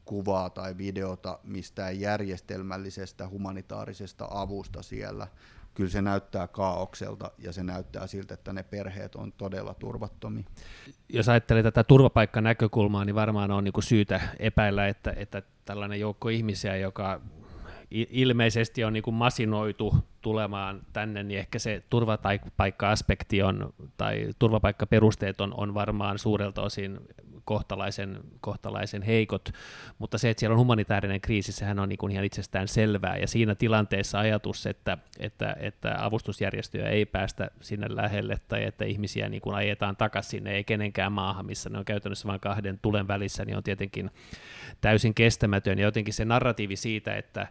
kuvaa 0.05 0.51
tai 0.51 0.79
videota 0.79 1.38
mistään 1.44 2.01
järjestelmällisestä 2.01 3.29
humanitaarisesta 3.29 4.29
avusta 4.31 4.83
siellä. 4.83 5.27
Kyllä 5.75 5.90
se 5.90 6.03
näyttää 6.03 6.49
kaaukselta 6.49 7.31
ja 7.38 7.53
se 7.53 7.62
näyttää 7.62 8.07
siltä, 8.07 8.35
että 8.35 8.53
ne 8.53 8.62
perheet 8.62 9.14
on 9.14 9.33
todella 9.33 9.75
turvattomia. 9.75 10.44
Jos 11.09 11.29
ajattelee 11.29 11.62
tätä 11.62 11.85
turvapaikkanäkökulmaa, 11.85 13.05
niin 13.05 13.14
varmaan 13.14 13.51
on 13.51 13.64
niin 13.64 13.83
syytä 13.83 14.20
epäillä, 14.38 14.88
että, 14.88 15.14
että 15.16 15.42
tällainen 15.64 16.01
joukko 16.01 16.29
ihmisiä, 16.29 16.77
joka 16.77 17.20
ilmeisesti 17.90 18.85
on 18.85 18.92
niin 18.92 19.14
masinoitu 19.14 19.94
tulemaan 20.20 20.81
tänne, 20.92 21.22
niin 21.22 21.40
ehkä 21.40 21.59
se 21.59 21.83
turvapaikka-aspekti 21.90 23.42
on, 23.42 23.74
tai 23.96 24.29
turvapaikkaperusteet 24.38 25.40
on, 25.40 25.55
on 25.57 25.74
varmaan 25.74 26.18
suurelta 26.18 26.62
osin 26.62 27.00
kohtalaisen, 27.44 28.20
kohtalaisen 28.40 29.03
heikot, 29.03 29.48
mutta 29.98 30.18
se, 30.18 30.31
että 30.31 30.40
siellä 30.40 30.55
on 30.55 30.59
humanitaarinen 30.59 31.20
kriisi, 31.20 31.53
sehän 31.53 31.79
on 31.79 31.88
niin 31.88 32.11
ihan 32.11 32.24
itsestään 32.24 32.68
selvää, 32.68 33.16
ja 33.16 33.26
siinä 33.26 33.55
tilanteessa 33.55 34.18
ajatus, 34.18 34.66
että, 34.66 34.98
että, 35.18 35.57
että 35.61 35.94
avustusjärjestöjä 35.98 36.88
ei 36.88 37.07
päästä 37.07 37.50
sinne 37.61 37.87
lähelle, 37.90 38.37
tai 38.48 38.64
että 38.64 38.85
ihmisiä 38.85 39.29
niin 39.29 39.55
ajetaan 39.55 39.96
takaisin 39.96 40.31
sinne, 40.31 40.53
ei 40.53 40.64
kenenkään 40.64 41.12
maahan, 41.12 41.46
missä 41.46 41.70
ne 41.70 41.79
on 41.79 41.85
käytännössä 41.85 42.29
vain 42.29 42.40
kahden 42.40 42.79
tulen 42.83 43.09
välissä, 43.09 43.44
niin 43.44 43.57
on 43.57 43.62
tietenkin 43.62 44.11
täysin 44.81 45.14
kestämätön, 45.14 45.79
ja 45.79 45.85
jotenkin 45.85 46.14
se 46.14 46.24
narratiivi 46.24 46.76
siitä, 46.76 47.16
että 47.16 47.46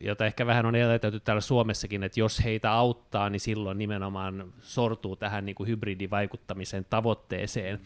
jota 0.00 0.26
ehkä 0.26 0.46
vähän 0.46 0.66
on 0.66 0.76
elätetty 0.76 1.20
täällä 1.20 1.40
Suomessakin, 1.40 2.02
että 2.02 2.20
jos 2.20 2.44
heitä 2.44 2.72
auttaa, 2.72 3.30
niin 3.30 3.40
silloin 3.40 3.78
nimenomaan 3.78 4.52
sortuu 4.60 5.16
tähän 5.16 5.46
niin 5.46 5.54
kuin 5.54 5.68
hybridivaikuttamisen 5.68 6.86
tavoitteeseen. 6.90 7.80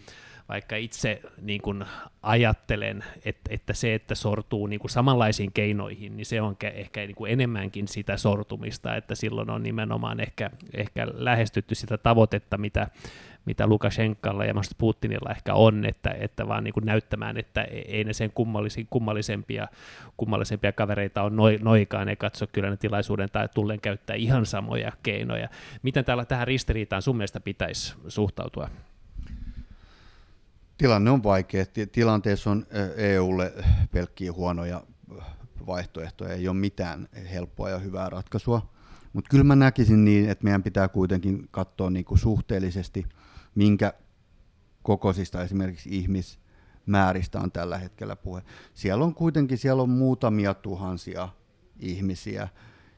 Vaikka 0.48 0.76
itse 0.76 1.22
niin 1.40 1.62
kuin 1.62 1.84
ajattelen, 2.22 3.04
että, 3.24 3.54
että 3.54 3.72
se, 3.72 3.94
että 3.94 4.14
sortuu 4.14 4.66
niin 4.66 4.80
kuin 4.80 4.90
samanlaisiin 4.90 5.52
keinoihin, 5.52 6.16
niin 6.16 6.26
se 6.26 6.40
on 6.40 6.56
ehkä 6.74 7.00
niin 7.00 7.14
kuin 7.14 7.32
enemmänkin 7.32 7.88
sitä 7.88 8.16
sortumista, 8.16 8.96
että 8.96 9.14
silloin 9.14 9.50
on 9.50 9.62
nimenomaan 9.62 10.20
ehkä, 10.20 10.50
ehkä 10.74 11.06
lähestytty 11.14 11.74
sitä 11.74 11.98
tavoitetta, 11.98 12.58
mitä, 12.58 12.88
mitä 13.44 13.66
Lukashenkalla 13.66 14.44
ja 14.44 14.54
Putinilla 14.78 15.30
ehkä 15.30 15.54
on, 15.54 15.84
että, 15.84 16.10
että 16.10 16.48
vaan 16.48 16.64
niin 16.64 16.74
kuin 16.74 16.86
näyttämään, 16.86 17.36
että 17.36 17.62
e-, 17.62 17.78
ei 17.78 18.04
ne 18.04 18.12
sen 18.12 18.32
kummallisempia, 18.90 19.68
kummallisempia 20.16 20.72
kavereita 20.72 21.22
on 21.22 21.36
noi, 21.36 21.58
noikaan, 21.62 22.06
ne 22.06 22.16
katso 22.16 22.46
kyllä 22.46 22.70
ne 22.70 22.76
tilaisuuden 22.76 23.28
tai 23.32 23.48
tullen 23.54 23.80
käyttää 23.80 24.16
ihan 24.16 24.46
samoja 24.46 24.92
keinoja. 25.02 25.48
Miten 25.82 26.04
täällä 26.04 26.24
tähän 26.24 26.46
ristiriitaan 26.46 27.02
sun 27.02 27.16
mielestä 27.16 27.40
pitäisi 27.40 27.94
suhtautua? 28.08 28.68
Tilanne 30.78 31.10
on 31.10 31.22
vaikea. 31.22 31.64
Tilanteessa 31.92 32.50
on 32.50 32.66
EUlle 32.96 33.52
pelkkiä 33.92 34.32
huonoja 34.32 34.82
vaihtoehtoja, 35.66 36.34
ei 36.34 36.48
ole 36.48 36.56
mitään 36.56 37.08
helppoa 37.32 37.70
ja 37.70 37.78
hyvää 37.78 38.10
ratkaisua. 38.10 38.72
Mutta 39.12 39.28
kyllä 39.28 39.44
mä 39.44 39.56
näkisin 39.56 40.04
niin, 40.04 40.30
että 40.30 40.44
meidän 40.44 40.62
pitää 40.62 40.88
kuitenkin 40.88 41.48
katsoa 41.50 41.90
niinku 41.90 42.16
suhteellisesti, 42.16 43.06
minkä 43.54 43.94
kokoisista 44.82 45.42
esimerkiksi 45.42 45.88
ihmismääristä 45.92 47.40
on 47.40 47.52
tällä 47.52 47.78
hetkellä 47.78 48.16
puhe. 48.16 48.42
Siellä 48.74 49.04
on 49.04 49.14
kuitenkin 49.14 49.58
siellä 49.58 49.82
on 49.82 49.90
muutamia 49.90 50.54
tuhansia 50.54 51.28
ihmisiä, 51.78 52.48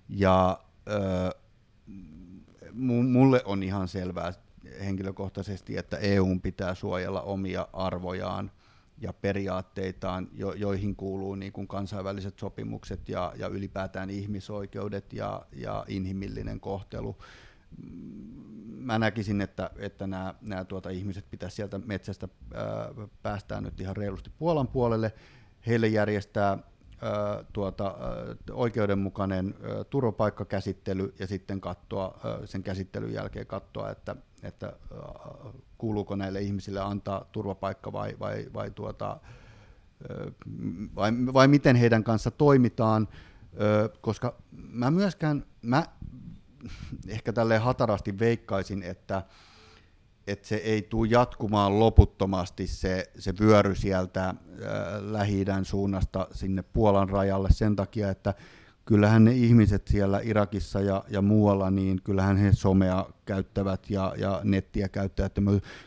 ja 0.09 0.61
ö, 0.89 1.39
mulle 3.05 3.43
on 3.45 3.63
ihan 3.63 3.89
selvää, 3.89 4.33
henkilökohtaisesti, 4.81 5.77
että 5.77 5.97
EU 5.97 6.39
pitää 6.43 6.75
suojella 6.75 7.23
omia 7.23 7.69
arvojaan 7.73 8.51
ja 8.99 9.13
periaatteitaan, 9.13 10.29
jo, 10.33 10.53
joihin 10.53 10.97
kuuluu 10.97 11.35
niin 11.35 11.53
kuin 11.53 11.69
kansainväliset 11.69 12.39
sopimukset 12.39 13.09
ja, 13.09 13.33
ja 13.37 13.49
ylipäätään 13.49 14.11
ihmisoikeudet 14.11 15.13
ja, 15.13 15.47
ja 15.53 15.85
inhimillinen 15.89 16.61
kohtelu. 16.61 17.17
Mä 18.79 18.99
näkisin, 18.99 19.41
että, 19.41 19.71
että 19.77 20.07
nämä, 20.07 20.35
nämä 20.41 20.65
tuota, 20.65 20.91
ihmiset 20.91 21.31
pitäisi 21.31 21.57
sieltä 21.57 21.79
metsästä 21.79 22.29
ää, 22.55 22.65
päästää 23.23 23.61
nyt 23.61 23.81
ihan 23.81 23.97
reilusti 23.97 24.31
Puolan 24.39 24.69
puolelle. 24.69 25.13
Heille 25.67 25.89
järjestää 25.89 26.59
tuota, 27.53 27.95
oikeudenmukainen 28.53 29.55
turvapaikkakäsittely 29.91 31.15
ja 31.19 31.27
sitten 31.27 31.61
katsoa, 31.61 32.21
sen 32.45 32.63
käsittelyn 32.63 33.13
jälkeen 33.13 33.47
katsoa, 33.47 33.91
että, 33.91 34.17
että 34.43 34.73
kuuluuko 35.79 36.17
näille 36.17 36.41
ihmisille 36.41 36.81
antaa 36.81 37.25
turvapaikka 37.33 37.93
vai, 37.93 38.17
vai, 38.21 38.47
vai, 38.55 38.71
tuota, 38.71 39.21
vai, 40.95 41.13
vai 41.33 41.49
miten 41.49 41.77
heidän 41.77 42.05
kanssa 42.05 42.31
toimitaan, 42.31 43.09
koska 44.01 44.35
mä 44.53 44.91
myöskään, 44.91 45.47
mä 45.63 45.85
ehkä 47.09 47.33
tälleen 47.33 47.63
hatarasti 47.63 48.19
veikkaisin, 48.19 48.83
että 48.83 49.23
että 50.27 50.49
se 50.49 50.57
ei 50.57 50.83
tule 50.83 51.09
jatkumaan 51.11 51.79
loputtomasti 51.79 52.67
se, 52.67 53.11
se 53.19 53.35
vyöry 53.41 53.75
sieltä 53.75 54.29
äh, 54.29 54.37
lähi 55.01 55.45
suunnasta 55.63 56.29
sinne 56.33 56.63
Puolan 56.63 57.09
rajalle 57.09 57.49
sen 57.53 57.77
takia, 57.77 58.11
että 58.11 58.35
kyllähän 58.85 59.25
ne 59.25 59.33
ihmiset 59.33 59.89
siellä 59.89 60.21
Irakissa 60.21 60.81
ja, 60.81 61.05
ja 61.09 61.23
muualla, 61.23 61.71
niin 61.71 62.01
kyllähän 62.05 62.37
he 62.37 62.53
somea 62.53 63.07
käyttävät 63.25 63.91
ja, 63.91 64.15
ja 64.17 64.41
nettiä 64.45 64.89
käyttävät. 64.89 65.33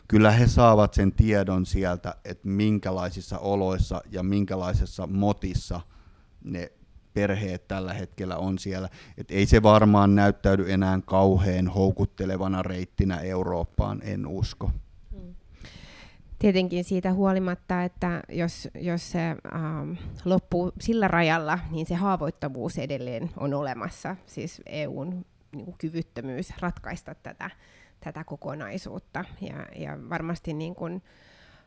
Kyllä 0.08 0.30
he 0.30 0.46
saavat 0.46 0.94
sen 0.94 1.12
tiedon 1.12 1.66
sieltä, 1.66 2.14
että 2.24 2.48
minkälaisissa 2.48 3.38
oloissa 3.38 4.02
ja 4.10 4.22
minkälaisessa 4.22 5.06
motissa 5.06 5.80
ne 6.44 6.72
perheet 7.18 7.68
tällä 7.68 7.92
hetkellä 7.92 8.36
on 8.36 8.58
siellä. 8.58 8.88
Et 9.18 9.30
ei 9.30 9.46
se 9.46 9.62
varmaan 9.62 10.14
näyttäydy 10.14 10.72
enää 10.72 11.00
kauhean 11.06 11.68
houkuttelevana 11.68 12.62
reittinä 12.62 13.16
Eurooppaan, 13.20 14.00
en 14.04 14.26
usko. 14.26 14.70
Mm. 15.10 15.34
Tietenkin 16.38 16.84
siitä 16.84 17.12
huolimatta, 17.12 17.82
että 17.82 18.22
jos, 18.28 18.68
jos 18.74 19.10
se 19.10 19.20
ähm, 19.54 19.92
loppuu 20.24 20.72
sillä 20.80 21.08
rajalla, 21.08 21.58
niin 21.70 21.86
se 21.86 21.94
haavoittavuus 21.94 22.78
edelleen 22.78 23.30
on 23.36 23.54
olemassa, 23.54 24.16
siis 24.26 24.62
EUn 24.66 25.24
niin 25.52 25.64
kuin 25.64 25.78
kyvyttömyys 25.78 26.52
ratkaista 26.60 27.14
tätä, 27.14 27.50
tätä 28.00 28.24
kokonaisuutta. 28.24 29.24
Ja, 29.40 29.66
ja 29.76 29.98
varmasti 30.10 30.52
niin 30.52 30.74
kuin, 30.74 31.02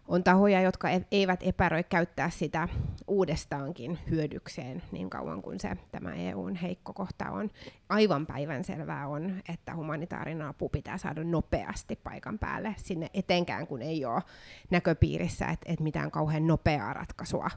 on 0.08 0.24
tahoja, 0.24 0.62
jotka 0.62 0.90
e- 0.90 1.06
eivät 1.12 1.40
epäröi 1.44 1.84
käyttää 1.84 2.30
sitä 2.30 2.68
uudestaankin 3.08 4.00
hyödykseen 4.10 4.82
niin 4.92 5.10
kauan 5.10 5.42
kuin 5.42 5.60
se 5.60 5.78
tämä 5.92 6.14
EUn 6.14 6.56
heikko 6.56 6.94
kohta 6.94 7.30
on. 7.30 7.50
Aivan 7.90 8.26
päivänselvää 8.26 9.08
on, 9.08 9.42
että 9.50 9.76
humanitaarinen 9.76 10.48
apu 10.48 10.70
pitää 10.70 10.98
saada 10.98 11.24
nopeasti 11.24 11.96
paikan 11.96 12.40
päälle 12.40 12.76
sinne, 12.78 13.10
etenkään 13.14 13.68
kun 13.68 13.82
ei 13.82 14.06
ole 14.06 14.22
näköpiirissä, 14.70 15.46
että, 15.46 15.72
että 15.72 15.84
mitään 15.84 16.12
kauhean 16.12 16.48
nopeaa 16.48 16.94
ratkaisua 16.94 17.50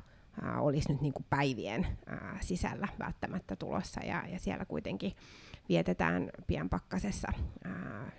ää, 0.43 0.61
olisi 0.61 0.93
nyt 0.93 1.01
niin 1.01 1.13
kuin 1.13 1.27
päivien 1.31 1.87
ää, 2.07 2.39
sisällä 2.41 2.89
välttämättä 2.99 3.57
tulossa, 3.57 4.01
ja, 4.01 4.23
ja 4.33 4.39
siellä 4.39 4.65
kuitenkin 4.65 5.13
vietetään 5.69 6.31
pienpakkasessa 6.47 7.33
ää, 7.65 8.13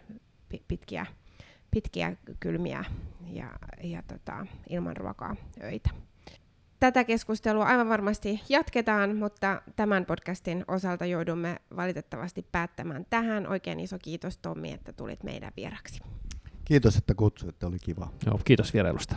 pitkiä 0.68 1.06
pitkiä 1.76 2.16
kylmiä 2.40 2.86
ja, 3.28 3.50
ja 3.84 4.04
tota, 4.08 4.46
ilman 4.70 4.98
ruokaa 4.98 5.36
öitä. 5.64 5.90
tätä 6.80 7.04
keskustelua 7.04 7.66
aivan 7.66 7.90
varmasti 7.90 8.42
jatketaan, 8.50 9.18
mutta 9.18 9.62
tämän 9.76 10.06
podcastin 10.06 10.66
osalta 10.68 11.06
joudumme 11.06 11.60
valitettavasti 11.76 12.46
päättämään 12.52 13.06
tähän. 13.10 13.48
Oikein 13.48 13.80
iso 13.80 13.98
kiitos 14.00 14.38
Tommi, 14.38 14.72
että 14.72 14.94
tulit 14.94 15.24
meidän 15.24 15.52
vieraksi. 15.58 16.02
Kiitos, 16.66 16.98
että 16.98 17.14
kutsuitte, 17.14 17.66
oli 17.66 17.80
kiva. 17.80 18.12
Joo, 18.26 18.40
kiitos 18.46 18.74
vierailusta. 18.74 19.16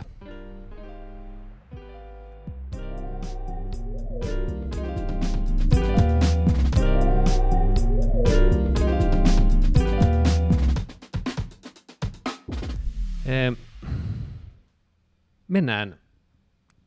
Mennään 15.47 15.99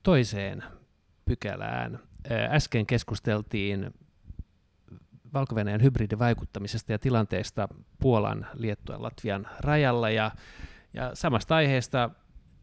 toiseen 0.03 0.65
pykälään. 1.25 1.99
Äsken 2.51 2.87
keskusteltiin 2.87 3.95
valko 5.35 5.55
hybridivaikuttamisesta 5.83 6.93
ja 6.93 6.99
tilanteesta 6.99 7.69
Puolan, 8.01 8.47
Liettuan, 8.55 9.03
Latvian 9.03 9.49
rajalla 9.61 10.11
ja, 10.11 10.31
ja 10.95 11.11
samasta 11.15 11.57
aiheesta 11.57 12.11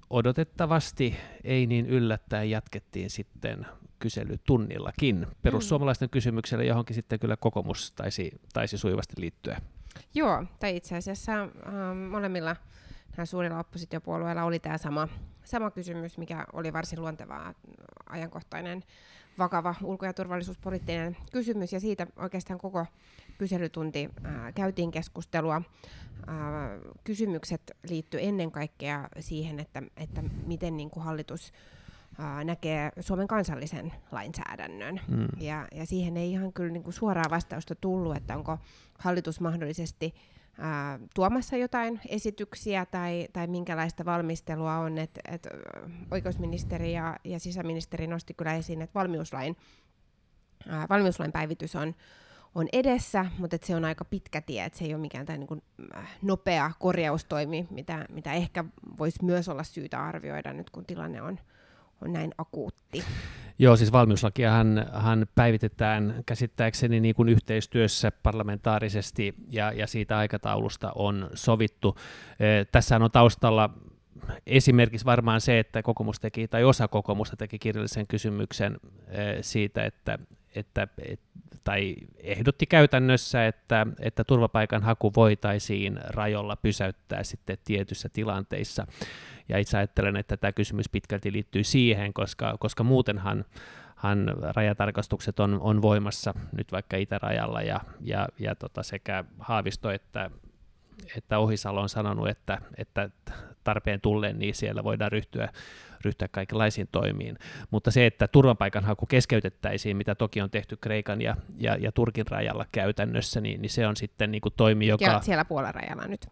odotettavasti 0.10 1.16
ei 1.44 1.68
niin 1.68 1.86
yllättäen 1.86 2.50
jatkettiin 2.50 3.10
sitten 3.10 3.66
kyselytunnillakin. 4.00 5.28
Perussuomalaisten 5.42 6.08
mm. 6.08 6.12
kysymykselle 6.12 6.66
johonkin 6.66 6.96
sitten 6.96 7.20
kyllä 7.20 7.38
kokoomus 7.38 7.92
taisi, 7.92 8.32
taisi 8.54 8.78
sujuvasti 8.78 9.14
liittyä. 9.18 9.62
Joo, 10.14 10.46
tai 10.60 10.76
itse 10.76 10.96
asiassa 10.96 11.42
ähm, 11.42 11.98
molemmilla 11.98 12.56
suurilla 13.26 13.60
oppositiopuolueilla 13.60 14.44
oli 14.44 14.60
tämä 14.60 14.78
sama, 14.78 15.08
sama 15.44 15.72
kysymys, 15.72 16.18
mikä 16.18 16.46
oli 16.54 16.74
varsin 16.74 17.02
luontevaa 17.02 17.54
ajankohtainen 18.10 18.84
vakava 19.38 19.76
ulko- 19.84 20.06
ja 20.06 20.14
turvallisuuspoliittinen 20.14 21.18
kysymys, 21.32 21.74
ja 21.74 21.80
siitä 21.80 22.08
oikeastaan 22.16 22.60
koko 22.60 22.86
kyselytunti 23.38 24.10
ää, 24.24 24.52
käytiin 24.52 24.92
keskustelua. 24.92 25.62
Ää, 26.28 26.70
kysymykset 27.04 27.72
liittyy 27.90 28.20
ennen 28.24 28.52
kaikkea 28.52 29.10
siihen, 29.20 29.60
että, 29.60 29.84
että 29.98 30.24
miten 30.46 30.78
niin 30.78 30.90
kuin 30.90 31.04
hallitus 31.04 31.54
ää, 32.18 32.44
näkee 32.44 32.92
Suomen 33.00 33.28
kansallisen 33.28 33.94
lainsäädännön. 34.12 35.02
Mm. 35.08 35.28
Ja, 35.38 35.68
ja 35.76 35.86
siihen 35.86 36.18
ei 36.18 36.32
ihan 36.32 36.54
kyllä 36.54 36.72
niin 36.72 36.84
kuin 36.84 36.94
suoraa 36.94 37.30
vastausta 37.30 37.76
tullut, 37.76 38.18
että 38.18 38.38
onko 38.38 38.58
hallitus 39.00 39.40
mahdollisesti 39.40 40.16
ää, 40.60 41.00
tuomassa 41.16 41.58
jotain 41.58 42.00
esityksiä 42.10 42.86
tai, 42.86 43.28
tai 43.34 43.48
minkälaista 43.48 44.06
valmistelua 44.06 44.78
on. 44.78 44.98
Et, 44.98 45.20
et, 45.32 45.48
oikeusministeri 46.12 46.94
ja, 46.94 47.16
ja 47.24 47.40
sisäministeri 47.40 48.08
nosti 48.08 48.34
kyllä 48.34 48.54
esiin, 48.54 48.82
että 48.82 49.00
valmiuslain, 49.00 49.58
valmiuslain 50.90 51.32
päivitys 51.32 51.76
on, 51.76 51.96
on 52.56 52.68
edessä, 52.74 53.26
mutta 53.38 53.58
se 53.64 53.76
on 53.76 53.86
aika 53.86 54.06
pitkä 54.06 54.42
tie, 54.42 54.66
että 54.66 54.80
se 54.80 54.86
ei 54.86 54.94
ole 54.94 55.02
mikään 55.02 55.26
tämä 55.26 55.38
niin 55.38 55.64
nopea 56.22 56.72
korjaustoimi, 56.80 57.68
mitä, 57.70 58.06
mitä 58.10 58.34
ehkä 58.34 58.66
voisi 59.00 59.26
myös 59.26 59.50
olla 59.50 59.64
syytä 59.64 60.04
arvioida 60.04 60.54
nyt, 60.54 60.70
kun 60.70 60.86
tilanne 60.86 61.22
on 61.22 61.40
näin 62.02 62.32
akuutti. 62.38 63.04
Joo, 63.62 63.76
siis 63.76 63.92
valmiuslakiahan 63.92 64.86
hän 64.94 65.26
päivitetään 65.36 66.24
käsittääkseni 66.26 67.00
niin 67.00 67.16
kuin 67.16 67.30
yhteistyössä 67.30 68.12
parlamentaarisesti 68.24 69.34
ja, 69.50 69.72
ja 69.72 69.88
siitä 69.88 70.18
aikataulusta 70.18 70.92
on 70.96 71.30
sovittu. 71.34 71.96
E, 72.40 72.66
tässä 72.66 72.96
on 72.96 73.12
taustalla 73.12 73.70
esimerkiksi 74.48 75.06
varmaan 75.06 75.42
se, 75.42 75.60
että 75.60 75.84
kokoomus 75.84 76.20
teki, 76.20 76.48
tai 76.48 76.64
osa 76.64 76.88
kokoomusta 76.88 77.36
teki 77.36 77.60
kirjallisen 77.60 78.08
kysymyksen 78.08 78.78
e, 79.08 79.44
siitä, 79.44 79.86
että, 79.86 80.20
että 80.56 80.88
et, 81.06 81.20
tai 81.64 81.96
ehdotti 82.18 82.66
käytännössä, 82.66 83.48
että, 83.48 83.88
että 84.00 84.24
turvapaikan 84.24 84.84
haku 84.84 85.12
voitaisiin 85.16 86.00
rajolla 86.08 86.56
pysäyttää 86.56 87.24
sitten 87.24 87.58
tietyissä 87.66 88.10
tilanteissa. 88.10 88.88
Ja 89.50 89.58
itse 89.58 89.78
ajattelen, 89.78 90.16
että 90.16 90.38
tämä 90.38 90.52
kysymys 90.52 90.90
pitkälti 90.90 91.32
liittyy 91.32 91.64
siihen, 91.64 92.14
koska, 92.14 92.56
koska 92.60 92.84
muutenhan 92.84 93.46
han, 93.96 94.36
rajatarkastukset 94.56 95.40
on, 95.40 95.60
on 95.62 95.82
voimassa 95.82 96.34
nyt 96.58 96.72
vaikka 96.72 96.98
itärajalla 96.98 97.62
ja, 97.62 97.80
ja, 98.02 98.28
ja 98.40 98.56
tota 98.56 98.84
sekä 98.84 99.24
Haavisto 99.40 99.92
että, 99.92 100.32
että 101.18 101.40
Ohisalo 101.40 101.82
on 101.82 101.90
sanonut, 101.90 102.28
että, 102.28 102.62
että 102.78 103.10
tarpeen 103.70 104.02
tulleen 104.02 104.40
niin 104.40 104.56
siellä 104.56 104.84
voidaan 104.84 105.12
ryhtyä, 105.12 105.50
ryhtyä 106.06 106.28
kaikenlaisiin 106.32 106.88
toimiin. 106.92 107.38
Mutta 107.72 107.92
se, 107.92 108.06
että 108.06 108.28
turvapaikanhaku 108.28 109.06
keskeytettäisiin, 109.06 109.98
mitä 109.98 110.16
toki 110.16 110.42
on 110.42 110.50
tehty 110.50 110.78
Kreikan 110.78 111.22
ja, 111.22 111.36
ja, 111.58 111.76
ja 111.76 111.92
Turkin 111.92 112.28
rajalla 112.30 112.66
käytännössä, 112.72 113.42
niin, 113.42 113.62
niin 113.62 113.70
se 113.70 113.88
on 113.88 113.96
sitten 113.96 114.32
niin 114.32 114.42
kuin 114.42 114.54
toimi, 114.58 114.88
joka... 114.88 115.06
Ja 115.06 115.22
siellä 115.22 115.46
Puolan 115.46 115.76
rajalla 115.76 116.08
nyt. 116.08 116.28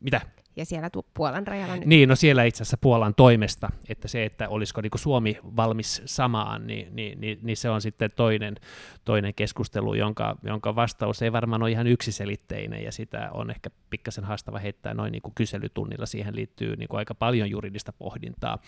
Mitä? 0.00 0.20
ja 0.58 0.64
siellä 0.64 0.90
Puolan 1.14 1.46
rajalla 1.46 1.76
nyt. 1.76 1.84
Niin, 1.84 2.08
no 2.08 2.16
siellä 2.16 2.44
itse 2.44 2.62
asiassa 2.62 2.76
Puolan 2.80 3.14
toimesta, 3.14 3.70
että 3.88 4.08
se, 4.08 4.24
että 4.24 4.48
olisiko 4.48 4.80
niin 4.80 4.90
Suomi 4.94 5.38
valmis 5.56 6.02
samaan, 6.04 6.66
niin, 6.66 6.96
niin, 6.96 7.20
niin, 7.20 7.38
niin 7.42 7.56
se 7.56 7.70
on 7.70 7.80
sitten 7.80 8.10
toinen, 8.16 8.56
toinen 9.04 9.34
keskustelu, 9.34 9.94
jonka, 9.94 10.36
jonka 10.42 10.74
vastaus 10.74 11.22
ei 11.22 11.32
varmaan 11.32 11.62
ole 11.62 11.70
ihan 11.70 11.86
yksiselitteinen, 11.86 12.84
ja 12.84 12.92
sitä 12.92 13.30
on 13.32 13.50
ehkä 13.50 13.70
pikkasen 13.90 14.24
haastava 14.24 14.58
heittää 14.58 14.94
noin 14.94 15.12
niin 15.12 15.22
kuin 15.22 15.34
kyselytunnilla. 15.34 16.06
Siihen 16.06 16.36
liittyy 16.36 16.76
niin 16.76 16.88
kuin 16.88 16.98
aika 16.98 17.14
paljon 17.14 17.50
juridista 17.50 17.92
pohdintaa, 17.92 18.58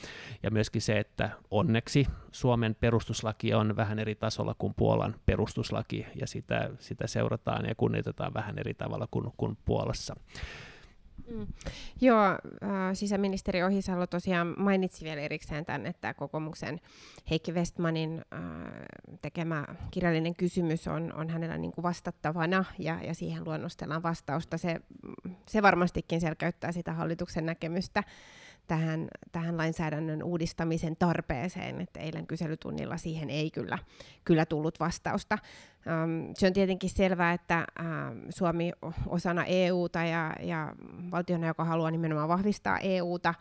ja 0.42 0.50
myöskin 0.50 0.82
se, 0.82 0.98
että 0.98 1.30
onneksi 1.50 2.06
Suomen 2.32 2.74
perustuslaki 2.74 3.54
on 3.54 3.76
vähän 3.76 3.98
eri 3.98 4.14
tasolla 4.14 4.54
kuin 4.58 4.74
Puolan 4.74 5.14
perustuslaki, 5.26 6.06
ja 6.14 6.26
sitä, 6.26 6.70
sitä 6.78 7.06
seurataan 7.06 7.66
ja 7.66 7.74
kunnioitetaan 7.74 8.34
vähän 8.34 8.58
eri 8.58 8.74
tavalla 8.74 9.08
kuin, 9.10 9.32
kuin 9.36 9.58
Puolassa. 9.64 10.16
Mm. 11.28 11.46
Joo, 12.00 12.24
äh, 12.26 12.38
sisäministeri 12.92 13.62
Ohisalo 13.62 14.06
tosiaan 14.06 14.54
mainitsi 14.56 15.04
vielä 15.04 15.20
erikseen 15.20 15.64
tämän, 15.64 15.86
että 15.86 16.14
kokoomuksen 16.14 16.80
Heikki 17.30 17.52
Westmanin 17.52 18.22
äh, 18.34 18.40
tekemä 19.22 19.64
kirjallinen 19.90 20.34
kysymys 20.34 20.88
on, 20.88 21.12
on 21.12 21.28
hänellä 21.28 21.58
niin 21.58 21.72
kuin 21.72 21.82
vastattavana 21.82 22.64
ja, 22.78 22.98
ja 23.02 23.14
siihen 23.14 23.44
luonnostellaan 23.44 24.02
vastausta. 24.02 24.58
Se, 24.58 24.80
se 25.46 25.62
varmastikin 25.62 26.20
selkeyttää 26.20 26.72
sitä 26.72 26.92
hallituksen 26.92 27.46
näkemystä 27.46 28.04
tähän, 28.70 29.08
tähän 29.32 29.56
lainsäädännön 29.56 30.22
uudistamisen 30.22 30.96
tarpeeseen, 30.96 31.80
että 31.80 32.00
eilen 32.00 32.26
kyselytunnilla 32.26 32.96
siihen 32.96 33.30
ei 33.30 33.50
kyllä, 33.50 33.78
kyllä 34.24 34.46
tullut 34.46 34.80
vastausta. 34.80 35.38
Um, 35.86 36.34
se 36.34 36.46
on 36.46 36.52
tietenkin 36.52 36.90
selvää, 36.90 37.32
että 37.32 37.66
um, 37.80 38.20
Suomi 38.28 38.72
osana 39.06 39.44
EUta 39.44 40.04
ja, 40.04 40.32
ja 40.40 40.74
valtiona, 41.10 41.46
joka 41.46 41.64
haluaa 41.64 41.90
nimenomaan 41.90 42.28
vahvistaa 42.28 42.78
EUta, 42.78 43.34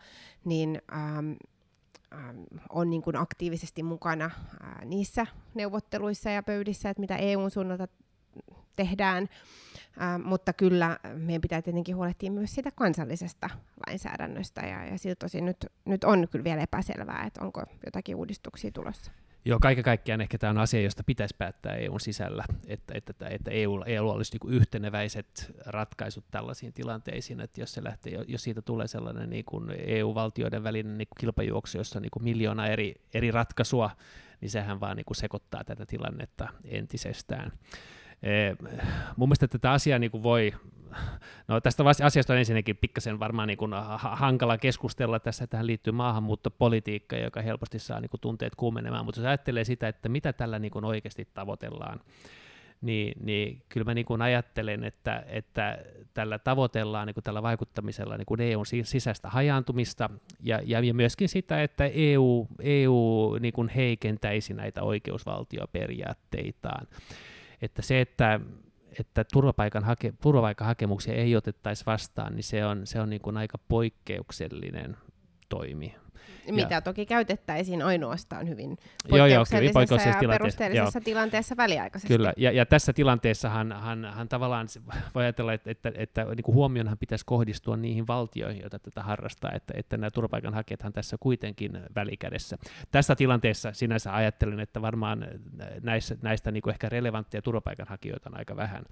niin 0.44 0.82
um, 1.18 1.36
on 2.68 2.90
niin 2.90 3.02
kuin 3.02 3.16
aktiivisesti 3.16 3.82
mukana 3.82 4.26
uh, 4.26 4.84
niissä 4.84 5.26
neuvotteluissa 5.54 6.30
ja 6.30 6.42
pöydissä, 6.42 6.90
että 6.90 7.00
mitä 7.00 7.16
EUn 7.16 7.50
suunnalta 7.50 7.88
tehdään. 8.76 9.28
Äh, 10.02 10.18
mutta 10.24 10.52
kyllä 10.52 10.98
meidän 11.14 11.40
pitää 11.40 11.62
tietenkin 11.62 11.96
huolehtia 11.96 12.30
myös 12.30 12.54
siitä 12.54 12.70
kansallisesta 12.70 13.50
lainsäädännöstä, 13.86 14.60
ja, 14.60 14.84
ja 14.84 14.98
siltä 14.98 15.18
tosin 15.18 15.44
nyt, 15.44 15.66
nyt 15.84 16.04
on 16.04 16.28
kyllä 16.30 16.44
vielä 16.44 16.62
epäselvää, 16.62 17.24
että 17.26 17.44
onko 17.44 17.62
jotakin 17.86 18.16
uudistuksia 18.16 18.70
tulossa. 18.70 19.12
Joo, 19.44 19.58
kaiken 19.58 19.84
kaikkiaan 19.84 20.20
ehkä 20.20 20.38
tämä 20.38 20.50
on 20.50 20.58
asia, 20.58 20.80
josta 20.80 21.04
pitäisi 21.04 21.34
päättää 21.38 21.76
EUn 21.76 22.00
sisällä, 22.00 22.44
että, 22.66 22.94
että, 22.96 23.28
että 23.28 23.50
EU, 23.50 23.82
EU 23.86 24.08
olisi 24.08 24.38
niin 24.42 24.54
yhteneväiset 24.54 25.52
ratkaisut 25.66 26.24
tällaisiin 26.30 26.72
tilanteisiin, 26.72 27.40
että 27.40 27.60
jos, 27.60 27.72
se 27.72 27.84
lähtee, 27.84 28.24
jos 28.28 28.42
siitä 28.44 28.62
tulee 28.62 28.88
sellainen 28.88 29.30
niin 29.30 29.44
kuin 29.44 29.70
EU-valtioiden 29.86 30.62
välinen 30.62 30.98
niin 30.98 31.08
kuin 31.08 31.20
kilpajuoksu, 31.20 31.78
jossa 31.78 31.98
on 31.98 32.02
niin 32.02 32.10
kuin 32.10 32.24
miljoona 32.24 32.66
eri, 32.66 32.94
eri 33.14 33.30
ratkaisua, 33.30 33.90
niin 34.40 34.50
sehän 34.50 34.80
vaan 34.80 34.96
niin 34.96 35.04
kuin 35.04 35.16
sekoittaa 35.16 35.64
tätä 35.64 35.86
tilannetta 35.86 36.48
entisestään. 36.64 37.52
Eh, 38.22 38.56
mun 39.16 39.28
mielestä 39.28 39.48
tätä 39.48 39.72
asiaa 39.72 39.98
niin 39.98 40.10
kuin 40.10 40.22
voi, 40.22 40.52
no 41.48 41.60
tästä 41.60 41.84
asiasta 42.04 42.32
on 42.32 42.38
ensinnäkin 42.38 42.76
pikkasen 42.76 43.20
varmaan 43.20 43.48
niin 43.48 43.58
kuin 43.58 43.72
hankala 43.98 44.58
keskustella, 44.58 45.20
tässä 45.20 45.46
tähän 45.46 45.66
liittyy 45.66 45.92
maahanmuuttopolitiikka, 45.92 47.16
joka 47.16 47.42
helposti 47.42 47.78
saa 47.78 48.00
niin 48.00 48.10
kuin 48.10 48.20
tunteet 48.20 48.54
kuumenemaan, 48.54 49.04
mutta 49.04 49.20
jos 49.20 49.26
ajattelee 49.26 49.64
sitä, 49.64 49.88
että 49.88 50.08
mitä 50.08 50.32
tällä 50.32 50.58
niin 50.58 50.70
kuin 50.70 50.84
oikeasti 50.84 51.28
tavoitellaan, 51.34 52.00
niin, 52.80 53.24
niin 53.24 53.62
kyllä 53.68 53.84
mä 53.84 53.94
niin 53.94 54.04
kuin 54.04 54.22
ajattelen, 54.22 54.84
että, 54.84 55.24
että 55.26 55.78
tällä 56.14 56.38
tavoitellaan 56.38 57.06
niin 57.06 57.14
kuin 57.14 57.24
tällä 57.24 57.42
vaikuttamisella 57.42 58.16
niin 58.16 58.26
kuin 58.26 58.40
EUn 58.40 58.66
sisäistä 58.82 59.28
hajaantumista 59.28 60.10
ja, 60.42 60.60
ja, 60.64 60.80
ja 60.80 60.94
myöskin 60.94 61.28
sitä, 61.28 61.62
että 61.62 61.84
EU, 61.84 62.48
EU 62.60 63.36
niin 63.40 63.52
kuin 63.52 63.68
heikentäisi 63.68 64.54
näitä 64.54 64.82
oikeusvaltioperiaatteitaan 64.82 66.86
että 67.62 67.82
se, 67.82 68.00
että, 68.00 68.40
että 68.98 69.24
turvapaikan 69.32 69.84
hake, 69.84 70.12
turvapaikkahakemuksia 70.22 71.14
ei 71.14 71.36
otettaisi 71.36 71.86
vastaan, 71.86 72.36
niin 72.36 72.44
se 72.44 72.64
on, 72.64 72.86
se 72.86 73.00
on 73.00 73.10
niin 73.10 73.22
kuin 73.22 73.36
aika 73.36 73.58
poikkeuksellinen 73.68 74.96
toimi. 75.48 75.94
Mitä 76.50 76.74
ja, 76.74 76.80
toki 76.80 77.06
käytettäisiin 77.06 77.82
ainoastaan 77.82 78.48
hyvin 78.48 78.78
joo, 79.08 79.26
joo, 79.26 79.44
poikkeuksellisessa 79.72 80.24
ja 80.24 80.28
perusteellisessa 80.28 80.98
joo. 80.98 81.04
tilanteessa 81.04 81.56
väliaikaisesti. 81.56 82.14
Kyllä, 82.14 82.32
ja, 82.36 82.52
ja 82.52 82.66
tässä 82.66 82.92
tilanteessa 82.92 83.48
hän, 83.48 83.72
hän, 83.72 84.12
hän 84.14 84.28
tavallaan 84.28 84.66
voi 85.14 85.22
ajatella, 85.22 85.52
että, 85.52 85.70
että, 85.70 85.92
että 85.94 86.24
niin 86.24 86.42
kuin 86.42 86.54
huomionhan 86.54 86.98
pitäisi 86.98 87.24
kohdistua 87.24 87.76
niihin 87.76 88.06
valtioihin, 88.06 88.60
joita 88.60 88.78
tätä 88.78 89.02
harrastaa, 89.02 89.52
että, 89.52 89.74
että 89.76 89.96
nämä 89.96 90.10
turvapaikanhakijathan 90.10 90.92
tässä 90.92 91.16
kuitenkin 91.20 91.80
välikädessä. 91.94 92.58
Tässä 92.90 93.16
tilanteessa 93.16 93.72
sinänsä 93.72 94.14
ajattelen, 94.14 94.60
että 94.60 94.82
varmaan 94.82 95.26
näissä, 95.82 96.16
näistä 96.22 96.50
niin 96.50 96.62
kuin 96.62 96.72
ehkä 96.72 96.88
relevantteja 96.88 97.42
turvapaikanhakijoita 97.42 98.30
on 98.30 98.38
aika 98.38 98.56
vähän, 98.56 98.84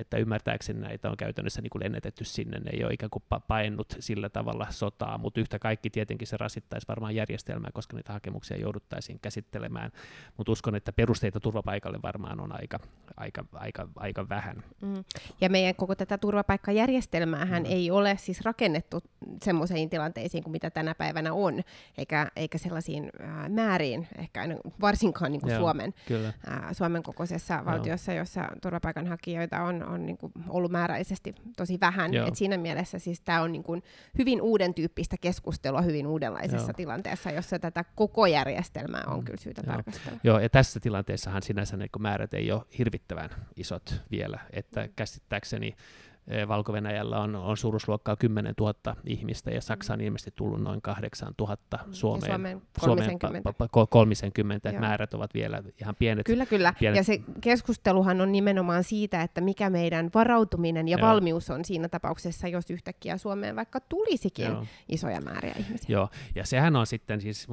että 0.00 0.16
ymmärtääkseni 0.16 0.80
näitä 0.80 1.10
on 1.10 1.16
käytännössä 1.16 1.62
niin 1.62 1.70
kuin 1.70 1.82
lennetetty 1.82 2.24
sinne, 2.24 2.58
ne 2.58 2.70
ei 2.72 2.84
ole 2.84 2.92
ikään 2.92 3.10
kuin 3.10 3.22
paennut 3.48 3.96
sillä 3.98 4.28
tavalla 4.28 4.66
sotaa, 4.70 5.18
mutta 5.18 5.40
yhtä 5.40 5.58
kaikki 5.58 5.90
tietenkin 5.90 6.28
se 6.28 6.36
rasittaisi 6.36 6.88
varmaan 6.88 7.14
järjestelmää, 7.14 7.70
koska 7.74 7.96
niitä 7.96 8.12
hakemuksia 8.12 8.56
jouduttaisiin 8.56 9.18
käsittelemään, 9.22 9.92
mutta 10.36 10.52
uskon, 10.52 10.74
että 10.74 10.92
perusteita 10.92 11.40
turvapaikalle 11.40 11.98
varmaan 12.02 12.40
on 12.40 12.52
aika, 12.60 12.78
aika, 13.16 13.44
aika, 13.52 13.88
aika 13.96 14.28
vähän. 14.28 14.62
Mm. 14.80 15.04
Ja 15.40 15.50
meidän 15.50 15.74
koko 15.74 15.94
tätä 15.94 16.18
turvapaikkajärjestelmäähän 16.18 17.62
mm. 17.62 17.70
ei 17.70 17.90
ole 17.90 18.16
siis 18.16 18.40
rakennettu 18.40 19.02
semmoisiin 19.42 19.90
tilanteisiin 19.90 20.42
kuin 20.44 20.52
mitä 20.52 20.70
tänä 20.70 20.94
päivänä 20.94 21.32
on, 21.32 21.60
eikä, 21.98 22.30
eikä 22.36 22.58
sellaisiin 22.58 23.10
äh, 23.20 23.48
määriin, 23.48 24.08
ehkä 24.18 24.40
aina, 24.40 24.54
varsinkaan 24.80 25.32
niin 25.32 25.40
kuin 25.40 25.50
Joo, 25.50 25.60
Suomen, 25.60 25.94
äh, 26.12 26.68
Suomen 26.72 27.02
kokoisessa 27.02 27.64
valtiossa, 27.64 28.12
Joo. 28.12 28.18
jossa 28.18 28.48
turvapaikanhakijoita 28.62 29.62
on, 29.62 29.82
on 29.88 30.06
niin 30.06 30.18
kuin 30.18 30.32
ollut 30.48 30.70
määräisesti 30.70 31.34
tosi 31.56 31.78
vähän. 31.80 32.14
Et 32.14 32.34
siinä 32.34 32.56
mielessä 32.56 32.98
siis 32.98 33.20
tämä 33.20 33.42
on 33.42 33.52
niin 33.52 33.62
kuin 33.62 33.82
hyvin 34.18 34.42
uuden 34.42 34.74
tyyppistä 34.74 35.16
keskustelua 35.20 35.82
hyvin 35.82 36.06
uudenlaisessa 36.06 36.68
Joo. 36.68 36.76
tilanteessa, 36.76 37.30
jossa 37.30 37.58
tätä 37.58 37.84
koko 37.94 38.26
järjestelmää 38.26 39.04
on 39.06 39.18
mm. 39.18 39.24
kyllä 39.24 39.40
syytä 39.40 39.62
Joo. 39.66 39.72
tarkastella. 39.72 40.18
Joo, 40.24 40.38
ja 40.38 40.48
tässä 40.48 40.80
tilanteessahan 40.80 41.42
sinänsä 41.42 41.76
niin 41.76 41.90
määrät 41.98 42.34
ei 42.34 42.52
ole 42.52 42.62
hirvittävän 42.78 43.30
isot 43.56 44.02
vielä, 44.10 44.38
että 44.50 44.80
mm. 44.84 44.92
käsittääkseni 44.96 45.76
valko 46.48 46.72
on, 47.16 47.36
on 47.36 47.56
suuruusluokkaa 47.56 48.16
10 48.16 48.54
000 48.60 48.96
ihmistä 49.06 49.50
ja 49.50 49.60
Saksa 49.60 49.92
on 49.92 50.00
ilmeisesti 50.00 50.32
tullut 50.36 50.62
noin 50.62 50.82
8 50.82 51.34
000 51.38 51.56
Suomeen. 51.90 52.30
Suomeen 52.30 52.62
30. 52.80 53.52
Suomeen 53.52 53.88
30, 53.90 54.68
että 54.68 54.80
määrät 54.80 55.14
ovat 55.14 55.34
vielä 55.34 55.62
ihan 55.80 55.94
pienet. 55.98 56.26
Kyllä, 56.26 56.46
kyllä. 56.46 56.74
Pienet. 56.78 56.96
Ja 56.96 57.04
se 57.04 57.20
keskusteluhan 57.40 58.20
on 58.20 58.32
nimenomaan 58.32 58.84
siitä, 58.84 59.22
että 59.22 59.40
mikä 59.40 59.70
meidän 59.70 60.10
varautuminen 60.14 60.88
ja 60.88 60.98
Joo. 60.98 61.08
valmius 61.08 61.50
on 61.50 61.64
siinä 61.64 61.88
tapauksessa, 61.88 62.48
jos 62.48 62.70
yhtäkkiä 62.70 63.18
Suomeen 63.18 63.56
vaikka 63.56 63.80
tulisikin 63.80 64.46
Joo. 64.46 64.66
isoja 64.88 65.20
määriä 65.20 65.54
ihmisiä. 65.58 65.86
Joo, 65.88 66.08
ja 66.34 66.44
sehän 66.44 66.76
on 66.76 66.86
sitten 66.86 67.20
siis, 67.20 67.48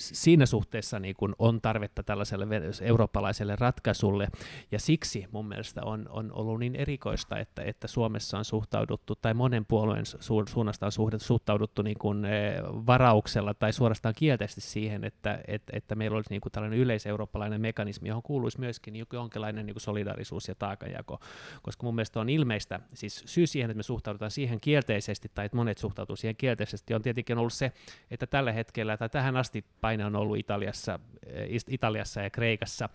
siinä 0.00 0.46
suhteessa 0.46 0.98
niin 0.98 1.14
kuin 1.16 1.34
on 1.38 1.60
tarvetta 1.60 2.02
tällaiselle 2.02 2.46
eurooppalaiselle 2.80 3.56
ratkaisulle, 3.56 4.28
ja 4.72 4.80
siksi 4.80 5.26
mun 5.32 5.48
mielestä 5.48 5.80
on, 5.84 6.08
on 6.10 6.32
ollut 6.32 6.60
niin 6.60 6.76
erikoista, 6.76 7.38
että, 7.38 7.62
että 7.62 7.88
Suomessa 7.88 8.38
on 8.38 8.44
suhtauduttu, 8.44 9.14
tai 9.14 9.34
monen 9.34 9.66
puolueen 9.66 10.06
su, 10.06 10.44
suunnasta 10.48 10.86
on 10.86 10.92
suhtauduttu 11.20 11.82
niin 11.82 11.98
kuin, 11.98 12.24
e, 12.24 12.54
varauksella 12.62 13.54
tai 13.54 13.72
suorastaan 13.72 14.14
kielteisesti 14.14 14.60
siihen, 14.60 15.04
että, 15.04 15.40
että, 15.46 15.72
että 15.76 15.94
meillä 15.94 16.16
olisi 16.16 16.30
niin 16.30 16.40
kuin 16.40 16.52
tällainen 16.52 16.78
yleiseurooppalainen 16.78 17.60
mekanismi, 17.60 18.08
johon 18.08 18.22
kuuluisi 18.22 18.60
myöskin 18.60 19.06
jonkinlainen 19.12 19.66
niin 19.66 19.74
kuin 19.74 19.82
solidarisuus 19.82 20.48
ja 20.48 20.54
taakanjako, 20.54 21.20
koska 21.62 21.86
mun 21.86 21.94
mielestä 21.94 22.20
on 22.20 22.28
ilmeistä, 22.28 22.80
siis 22.94 23.22
syy 23.26 23.46
siihen, 23.46 23.70
että 23.70 23.76
me 23.76 23.82
suhtaudutaan 23.82 24.30
siihen 24.30 24.60
kielteisesti, 24.60 25.30
tai 25.34 25.46
että 25.46 25.56
monet 25.56 25.78
suhtautuu 25.78 26.16
siihen 26.16 26.36
kielteisesti, 26.36 26.94
on 26.94 27.02
tietenkin 27.02 27.38
ollut 27.38 27.52
se, 27.52 27.72
että 28.10 28.26
tällä 28.26 28.52
hetkellä 28.52 28.96
tai 28.96 29.08
tähän 29.08 29.36
asti 29.36 29.64
paine 29.90 30.04
on 30.04 30.16
ollut 30.16 30.38
Italiassa, 30.38 30.98
eh, 31.26 31.48
Italiassa 31.68 32.20
ja 32.20 32.30
Kreikassa, 32.30 32.88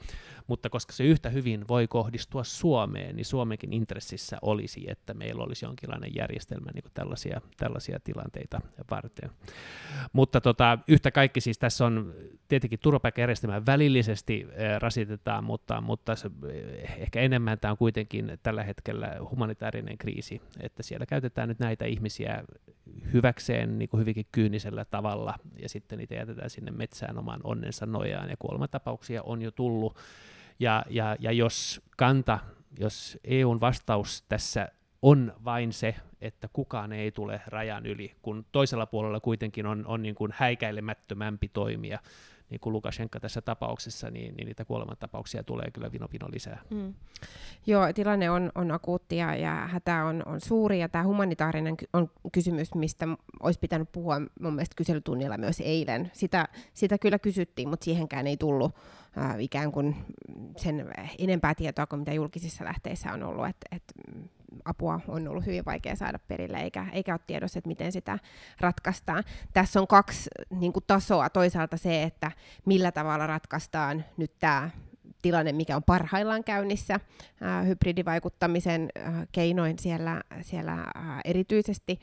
mutta 0.47 0.69
koska 0.69 0.93
se 0.93 1.03
yhtä 1.03 1.29
hyvin 1.29 1.67
voi 1.67 1.87
kohdistua 1.87 2.43
Suomeen, 2.43 3.15
niin 3.15 3.25
Suomenkin 3.25 3.73
intressissä 3.73 4.37
olisi, 4.41 4.85
että 4.87 5.13
meillä 5.13 5.43
olisi 5.43 5.65
jonkinlainen 5.65 6.15
järjestelmä 6.15 6.71
niin 6.73 6.83
tällaisia, 6.93 7.41
tällaisia 7.57 7.99
tilanteita 8.03 8.61
varten. 8.91 9.29
Mutta 10.13 10.41
tota, 10.41 10.79
yhtä 10.87 11.11
kaikki 11.11 11.41
siis 11.41 11.57
tässä 11.57 11.85
on 11.85 12.13
tietenkin 12.47 12.79
turvapaikkajärjestelmä 12.79 13.65
välillisesti 13.65 14.47
äh, 14.47 14.79
rasitetaan, 14.79 15.43
mutta, 15.43 15.81
mutta 15.81 16.15
se, 16.15 16.29
eh, 16.49 17.01
ehkä 17.01 17.19
enemmän 17.19 17.59
tämä 17.59 17.71
on 17.71 17.77
kuitenkin 17.77 18.39
tällä 18.43 18.63
hetkellä 18.63 19.17
humanitaarinen 19.31 19.97
kriisi, 19.97 20.41
että 20.59 20.83
siellä 20.83 21.05
käytetään 21.05 21.49
nyt 21.49 21.59
näitä 21.59 21.85
ihmisiä 21.85 22.43
hyväkseen 23.13 23.79
niin 23.79 23.89
kuin 23.89 24.01
hyvinkin 24.01 24.25
kyynisellä 24.31 24.85
tavalla, 24.85 25.35
ja 25.61 25.69
sitten 25.69 25.97
niitä 25.97 26.15
jätetään 26.15 26.49
sinne 26.49 26.71
metsään 26.71 27.17
oman 27.17 27.39
onnensa 27.43 27.85
nojaan, 27.85 28.29
ja 28.29 28.35
kuolematapauksia 28.39 29.23
on 29.23 29.41
jo 29.41 29.51
tullut, 29.51 29.97
ja, 30.59 30.85
ja, 30.89 31.15
ja 31.19 31.31
jos 31.31 31.81
kanta, 31.97 32.39
jos 32.79 33.17
EUn 33.23 33.59
vastaus 33.59 34.23
tässä 34.29 34.67
on 35.01 35.33
vain 35.45 35.73
se, 35.73 35.95
että 36.21 36.47
kukaan 36.53 36.93
ei 36.93 37.11
tule 37.11 37.41
rajan 37.47 37.85
yli, 37.85 38.15
kun 38.21 38.45
toisella 38.51 38.85
puolella 38.85 39.19
kuitenkin 39.19 39.65
on, 39.65 39.85
on 39.87 40.01
niin 40.01 40.15
kuin 40.15 40.33
häikäilemättömämpi 40.35 41.47
toimia, 41.47 41.99
niin 42.49 42.59
kuin 42.59 42.73
Lukashenka 42.73 43.19
tässä 43.19 43.41
tapauksessa, 43.41 44.09
niin, 44.09 44.35
niin 44.35 44.45
niitä 44.45 44.65
kuolemantapauksia 44.65 45.43
tulee 45.43 45.71
kyllä 45.71 45.91
vino 45.91 46.07
vino 46.13 46.27
lisää. 46.31 46.61
Mm. 46.69 46.93
Joo, 47.67 47.93
tilanne 47.93 48.29
on, 48.29 48.51
on 48.55 48.71
akuutti 48.71 49.17
ja, 49.17 49.35
ja 49.35 49.51
hätä 49.51 50.05
on, 50.05 50.23
on 50.25 50.41
suuri, 50.41 50.79
ja 50.79 50.89
tämä 50.89 51.03
humanitaarinen 51.03 51.77
on 51.93 52.09
kysymys, 52.31 52.75
mistä 52.75 53.07
olisi 53.39 53.59
pitänyt 53.59 53.91
puhua 53.91 54.19
mun 54.39 54.53
mielestä 54.53 54.75
kyselytunnilla 54.75 55.37
myös 55.37 55.59
eilen. 55.59 56.11
Sitä, 56.13 56.47
sitä 56.73 56.97
kyllä 56.97 57.19
kysyttiin, 57.19 57.69
mutta 57.69 57.83
siihenkään 57.83 58.27
ei 58.27 58.37
tullut 58.37 58.75
äh, 59.17 59.35
ikään 59.39 59.71
kuin 59.71 59.95
sen 60.57 60.91
enempää 61.17 61.55
tietoa 61.55 61.85
kuin 61.85 61.99
mitä 61.99 62.13
julkisissa 62.13 62.65
lähteissä 62.65 63.13
on 63.13 63.23
ollut, 63.23 63.47
että 63.47 63.75
et 63.75 63.83
apua 64.65 64.99
on 65.07 65.27
ollut 65.27 65.45
hyvin 65.45 65.65
vaikea 65.65 65.95
saada 65.95 66.19
perille, 66.19 66.57
eikä, 66.57 66.85
eikä 66.91 67.13
ole 67.13 67.19
tiedossa, 67.27 67.59
että 67.59 67.67
miten 67.67 67.91
sitä 67.91 68.19
ratkaistaan. 68.59 69.23
Tässä 69.53 69.81
on 69.81 69.87
kaksi 69.87 70.29
niin 70.49 70.73
kuin, 70.73 70.83
tasoa. 70.87 71.29
Toisaalta 71.29 71.77
se, 71.77 72.03
että 72.03 72.31
millä 72.65 72.91
tavalla 72.91 73.27
ratkaistaan 73.27 74.05
nyt 74.17 74.31
tämä 74.39 74.69
tilanne, 75.21 75.51
mikä 75.51 75.75
on 75.75 75.83
parhaillaan 75.83 76.43
käynnissä 76.43 76.99
ää, 77.41 77.61
hybridivaikuttamisen 77.61 78.89
ää, 78.95 79.25
keinoin 79.31 79.79
siellä, 79.79 80.21
siellä 80.41 80.71
ää, 80.71 81.21
erityisesti 81.25 81.99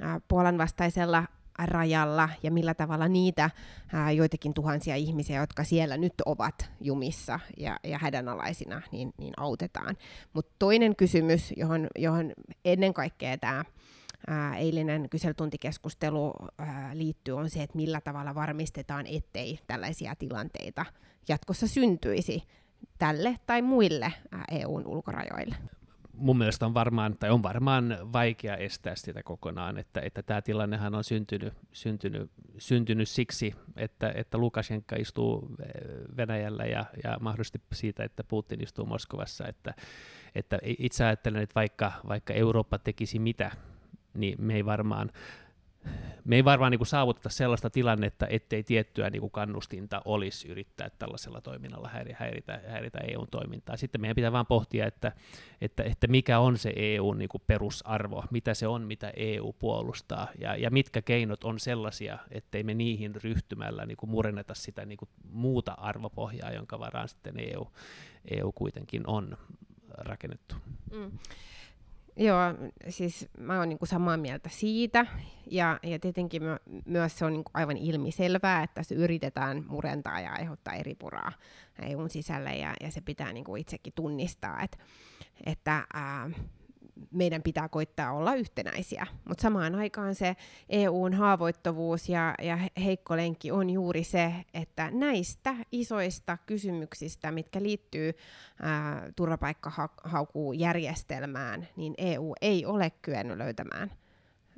ää, 0.00 0.20
Puolan 0.28 0.58
vastaisella 0.58 1.24
rajalla 1.58 2.28
ja 2.42 2.50
millä 2.50 2.74
tavalla 2.74 3.08
niitä 3.08 3.50
ää, 3.92 4.12
joitakin 4.12 4.54
tuhansia 4.54 4.96
ihmisiä, 4.96 5.40
jotka 5.40 5.64
siellä 5.64 5.96
nyt 5.96 6.14
ovat 6.26 6.70
jumissa 6.80 7.40
ja, 7.56 7.76
ja 7.84 7.98
hädänalaisina, 7.98 8.82
niin, 8.92 9.12
niin 9.18 9.34
autetaan. 9.36 9.96
Mutta 10.32 10.54
toinen 10.58 10.96
kysymys, 10.96 11.52
johon, 11.56 11.86
johon 11.98 12.32
ennen 12.64 12.94
kaikkea 12.94 13.38
tämä 13.38 13.64
eilinen 14.56 15.08
kyselytuntikeskustelu 15.08 16.32
ää, 16.58 16.90
liittyy, 16.94 17.36
on 17.36 17.50
se, 17.50 17.62
että 17.62 17.76
millä 17.76 18.00
tavalla 18.00 18.34
varmistetaan, 18.34 19.06
ettei 19.06 19.58
tällaisia 19.66 20.14
tilanteita 20.18 20.86
jatkossa 21.28 21.66
syntyisi 21.66 22.42
tälle 22.98 23.38
tai 23.46 23.62
muille 23.62 24.12
ää, 24.32 24.44
EUn 24.50 24.86
ulkorajoille 24.86 25.56
mun 26.16 26.38
mielestä 26.38 26.66
on 26.66 26.74
varmaan, 26.74 27.16
tai 27.18 27.30
on 27.30 27.42
varmaan 27.42 27.98
vaikea 28.12 28.56
estää 28.56 28.96
sitä 28.96 29.22
kokonaan, 29.22 29.78
että, 29.78 30.00
että 30.00 30.22
tämä 30.22 30.42
tilannehan 30.42 30.94
on 30.94 31.04
syntynyt, 31.04 31.54
syntynyt, 31.72 32.30
syntynyt 32.58 33.08
siksi, 33.08 33.54
että, 33.76 34.12
että 34.14 34.38
Lukashenka 34.38 34.96
istuu 34.96 35.56
eh, 35.62 35.70
Venäjällä 36.16 36.64
ja, 36.64 36.84
ja 37.04 37.16
mahdollisesti 37.20 37.60
siitä, 37.72 38.04
että 38.04 38.24
Putin 38.24 38.62
istuu 38.62 38.86
Moskovassa, 38.86 39.48
että, 39.48 39.74
että 40.34 40.58
itse 40.62 41.04
ajattelen, 41.04 41.42
että 41.42 41.54
vaikka, 41.54 41.92
vaikka 42.08 42.34
Eurooppa 42.34 42.78
tekisi 42.78 43.18
mitä, 43.18 43.50
niin 44.14 44.34
me 44.38 44.54
ei 44.54 44.64
varmaan 44.64 45.10
me 46.26 46.36
ei 46.36 46.44
varmaan 46.44 46.70
niin 46.70 46.78
kuin 46.78 46.88
saavuteta 46.88 47.28
sellaista 47.28 47.70
tilannetta, 47.70 48.26
ettei 48.30 48.62
tiettyä 48.62 49.10
niin 49.10 49.20
kuin 49.20 49.30
kannustinta 49.30 50.02
olisi 50.04 50.48
yrittää 50.48 50.90
tällaisella 50.98 51.40
toiminnalla 51.40 51.88
häiritä, 51.88 52.60
häiritä 52.68 52.98
EUn 52.98 53.28
toimintaa. 53.30 53.76
Sitten 53.76 54.00
meidän 54.00 54.14
pitää 54.14 54.32
vaan 54.32 54.46
pohtia, 54.46 54.86
että, 54.86 55.12
että, 55.60 55.82
että 55.82 56.06
mikä 56.06 56.38
on 56.38 56.58
se 56.58 56.72
EUn 56.76 57.18
niin 57.18 57.28
perusarvo, 57.46 58.24
mitä 58.30 58.54
se 58.54 58.66
on, 58.66 58.82
mitä 58.82 59.12
EU 59.16 59.52
puolustaa, 59.52 60.28
ja, 60.38 60.56
ja 60.56 60.70
mitkä 60.70 61.02
keinot 61.02 61.44
on 61.44 61.60
sellaisia, 61.60 62.18
ettei 62.30 62.62
me 62.62 62.74
niihin 62.74 63.14
ryhtymällä 63.14 63.86
niin 63.86 63.96
kuin 63.96 64.10
murenneta 64.10 64.54
sitä 64.54 64.86
niin 64.86 64.98
kuin 64.98 65.08
muuta 65.30 65.72
arvopohjaa, 65.72 66.52
jonka 66.52 66.78
varaan 66.78 67.08
sitten 67.08 67.34
EU, 67.38 67.68
EU 68.30 68.52
kuitenkin 68.52 69.02
on 69.06 69.36
rakennettu. 69.98 70.54
Mm. 70.92 71.18
Joo, 72.16 72.40
siis 72.88 73.28
mä 73.38 73.58
oon 73.58 73.68
niinku 73.68 73.86
samaa 73.86 74.16
mieltä 74.16 74.48
siitä, 74.52 75.06
ja, 75.50 75.78
ja 75.82 75.98
tietenkin 75.98 76.42
my, 76.42 76.80
myös 76.86 77.18
se 77.18 77.24
on 77.24 77.32
niinku 77.32 77.50
aivan 77.54 77.76
ilmiselvää, 77.76 78.62
että 78.62 78.82
se 78.82 78.94
yritetään 78.94 79.64
murentaa 79.68 80.20
ja 80.20 80.32
aiheuttaa 80.32 80.74
eri 80.74 80.94
puraa 80.94 81.32
EUn 81.82 82.10
sisälle, 82.10 82.56
ja, 82.56 82.74
ja 82.80 82.90
se 82.90 83.00
pitää 83.00 83.32
niinku 83.32 83.56
itsekin 83.56 83.92
tunnistaa, 83.92 84.62
et, 84.62 84.78
että 85.46 85.86
ää, 85.94 86.30
meidän 87.10 87.42
pitää 87.42 87.68
koittaa 87.68 88.12
olla 88.12 88.34
yhtenäisiä. 88.34 89.06
Mutta 89.24 89.42
samaan 89.42 89.74
aikaan 89.74 90.14
se 90.14 90.36
EUn 90.68 91.14
haavoittuvuus 91.14 92.08
ja, 92.08 92.34
ja 92.42 92.58
heikko 92.84 93.16
lenkki 93.16 93.50
on 93.50 93.70
juuri 93.70 94.04
se, 94.04 94.34
että 94.54 94.90
näistä 94.90 95.54
isoista 95.72 96.38
kysymyksistä, 96.46 97.32
mitkä 97.32 97.62
liittyy 97.62 98.12
turvapaikkahaukujärjestelmään, 99.16 101.68
niin 101.76 101.94
EU 101.98 102.34
ei 102.40 102.66
ole 102.66 102.92
kyennyt 103.02 103.38
löytämään 103.38 103.90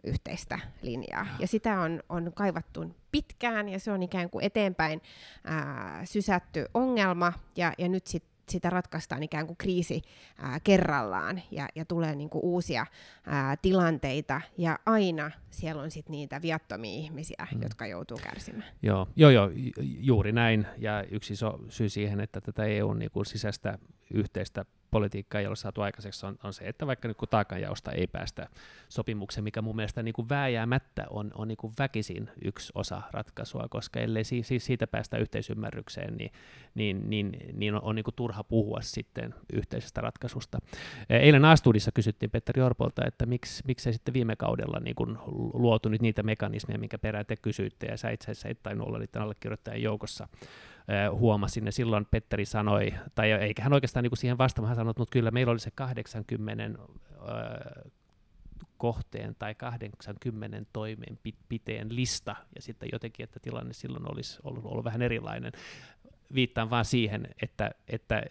yhteistä 0.05 0.59
linjaa. 0.82 1.26
Ja 1.39 1.47
sitä 1.47 1.80
on, 1.80 2.03
on 2.09 2.32
kaivattu 2.34 2.95
pitkään 3.12 3.68
ja 3.68 3.78
se 3.78 3.93
on 3.93 4.03
ikään 4.03 4.30
kuin 4.30 4.45
eteenpäin 4.45 5.03
ää, 5.45 6.05
sysätty 6.05 6.66
ongelma 6.74 7.32
ja, 7.57 7.72
ja 7.78 7.89
nyt 7.89 8.07
sitten 8.07 8.27
sitä 8.51 8.70
ratkaistaan 8.70 9.22
ikään 9.22 9.46
kuin 9.46 9.57
kriisi 9.57 10.03
ää, 10.38 10.61
kerrallaan 10.61 11.42
ja, 11.51 11.68
ja 11.74 11.84
tulee 11.84 12.14
niin 12.14 12.30
kuin 12.30 12.44
uusia 12.44 12.86
ää, 13.26 13.57
tilanteita 13.57 14.40
ja 14.59 14.78
aina 14.86 15.30
siellä 15.51 15.82
on 15.82 15.90
sitten 15.90 16.12
niitä 16.12 16.42
viattomia 16.42 16.94
ihmisiä, 16.94 17.46
hmm. 17.51 17.62
jotka 17.62 17.86
joutuu 17.86 18.18
kärsimään. 18.22 18.70
Joo, 18.82 19.09
joo, 19.16 19.30
joo, 19.30 19.51
juuri 20.01 20.32
näin 20.32 20.66
ja 20.78 21.05
yksi 21.11 21.32
iso 21.32 21.59
syy 21.68 21.88
siihen, 21.88 22.20
että 22.20 22.40
tätä 22.40 22.64
EUn 22.64 22.99
niin 22.99 23.11
kuin 23.11 23.26
sisäistä 23.26 23.78
yhteistä 24.14 24.64
politiikkaa 24.91 25.41
ei 25.41 25.47
ole 25.47 25.57
saatu 25.57 25.80
aikaiseksi, 25.80 26.26
on, 26.26 26.39
on 26.45 26.53
se, 26.53 26.64
että 26.68 26.86
vaikka 26.86 27.14
kun 27.14 27.28
taakanjaosta 27.28 27.93
ei 27.93 28.07
päästä 28.07 28.49
sopimukseen, 28.89 29.45
mikä 29.45 29.62
mun 29.62 29.76
mielestä 29.76 30.03
niin 30.03 30.12
kuin 30.12 30.28
vääjäämättä 30.28 31.07
on, 31.11 31.30
on 31.34 31.49
niin 31.49 31.57
kuin 31.57 31.72
väkisin 31.78 32.30
yksi 32.45 32.72
osa 32.74 33.03
ratkaisua, 33.11 33.66
koska 33.70 34.01
ellei 34.01 34.24
si, 34.24 34.43
si, 34.43 34.59
siitä 34.59 34.86
päästä 34.86 35.18
yhteisymmärrykseen, 35.18 36.16
niin, 36.16 36.30
niin, 36.74 37.11
niin, 37.11 37.36
niin 37.53 37.74
on, 37.74 37.82
on 37.82 37.95
niin 37.95 38.05
kuin 38.05 38.14
turha 38.14 38.45
puhua 38.45 38.80
sitten 38.80 39.34
yhteisestä 39.53 40.01
ratkaisusta. 40.01 40.59
Eilen 41.11 41.45
Astudissa 41.45 41.93
kysyttiin 41.93 42.30
Petteri 42.30 42.62
Orpolta, 42.62 43.03
että 43.07 43.26
miksi, 43.26 43.62
miksei 43.66 43.93
sitten 43.93 44.14
viime 44.14 44.36
kaudella 44.36 44.80
niin 44.80 44.95
kuin 44.95 45.18
luotu 45.55 45.89
nyt 45.89 46.03
niitä 46.03 46.22
mekanismeja, 46.22 46.78
minkä 46.78 46.99
perään 46.99 47.26
te 47.26 47.36
kysyitte, 47.36 47.86
ja 47.86 47.97
sä 47.97 48.11
itse 48.11 48.30
asiassa 48.30 48.49
et 48.49 48.62
tainnut 48.62 48.89
olla 48.89 48.99
niiden 48.99 49.22
allekirjoittajien 49.22 49.82
joukossa 49.82 50.28
huomasin, 51.12 51.66
ja 51.66 51.72
silloin 51.72 52.07
Petteri 52.11 52.45
sanoi, 52.45 52.95
tai 53.14 53.32
eikä 53.32 53.62
hän 53.62 53.72
oikeastaan 53.72 54.03
niin 54.03 54.11
kuin 54.11 54.18
siihen 54.18 54.39
vastaamaan, 54.39 54.76
sanoi, 54.76 54.91
että 54.91 55.05
kyllä 55.11 55.30
meillä 55.30 55.51
oli 55.51 55.59
se 55.59 55.70
80 55.70 56.78
kohteen 58.78 59.36
tai 59.39 59.55
80 59.55 60.62
toimenpiteen 60.72 61.97
lista, 61.97 62.36
ja 62.55 62.62
sitten 62.62 62.89
jotenkin, 62.93 63.24
että 63.24 63.41
tilanne 63.41 63.72
silloin 63.72 64.12
olisi 64.12 64.41
ollut, 64.45 64.64
ollut 64.64 64.84
vähän 64.84 65.03
erilainen. 65.03 65.53
Viittaan 66.34 66.70
vaan 66.70 66.84
siihen, 66.84 67.28
että, 67.43 67.70
että 67.89 68.22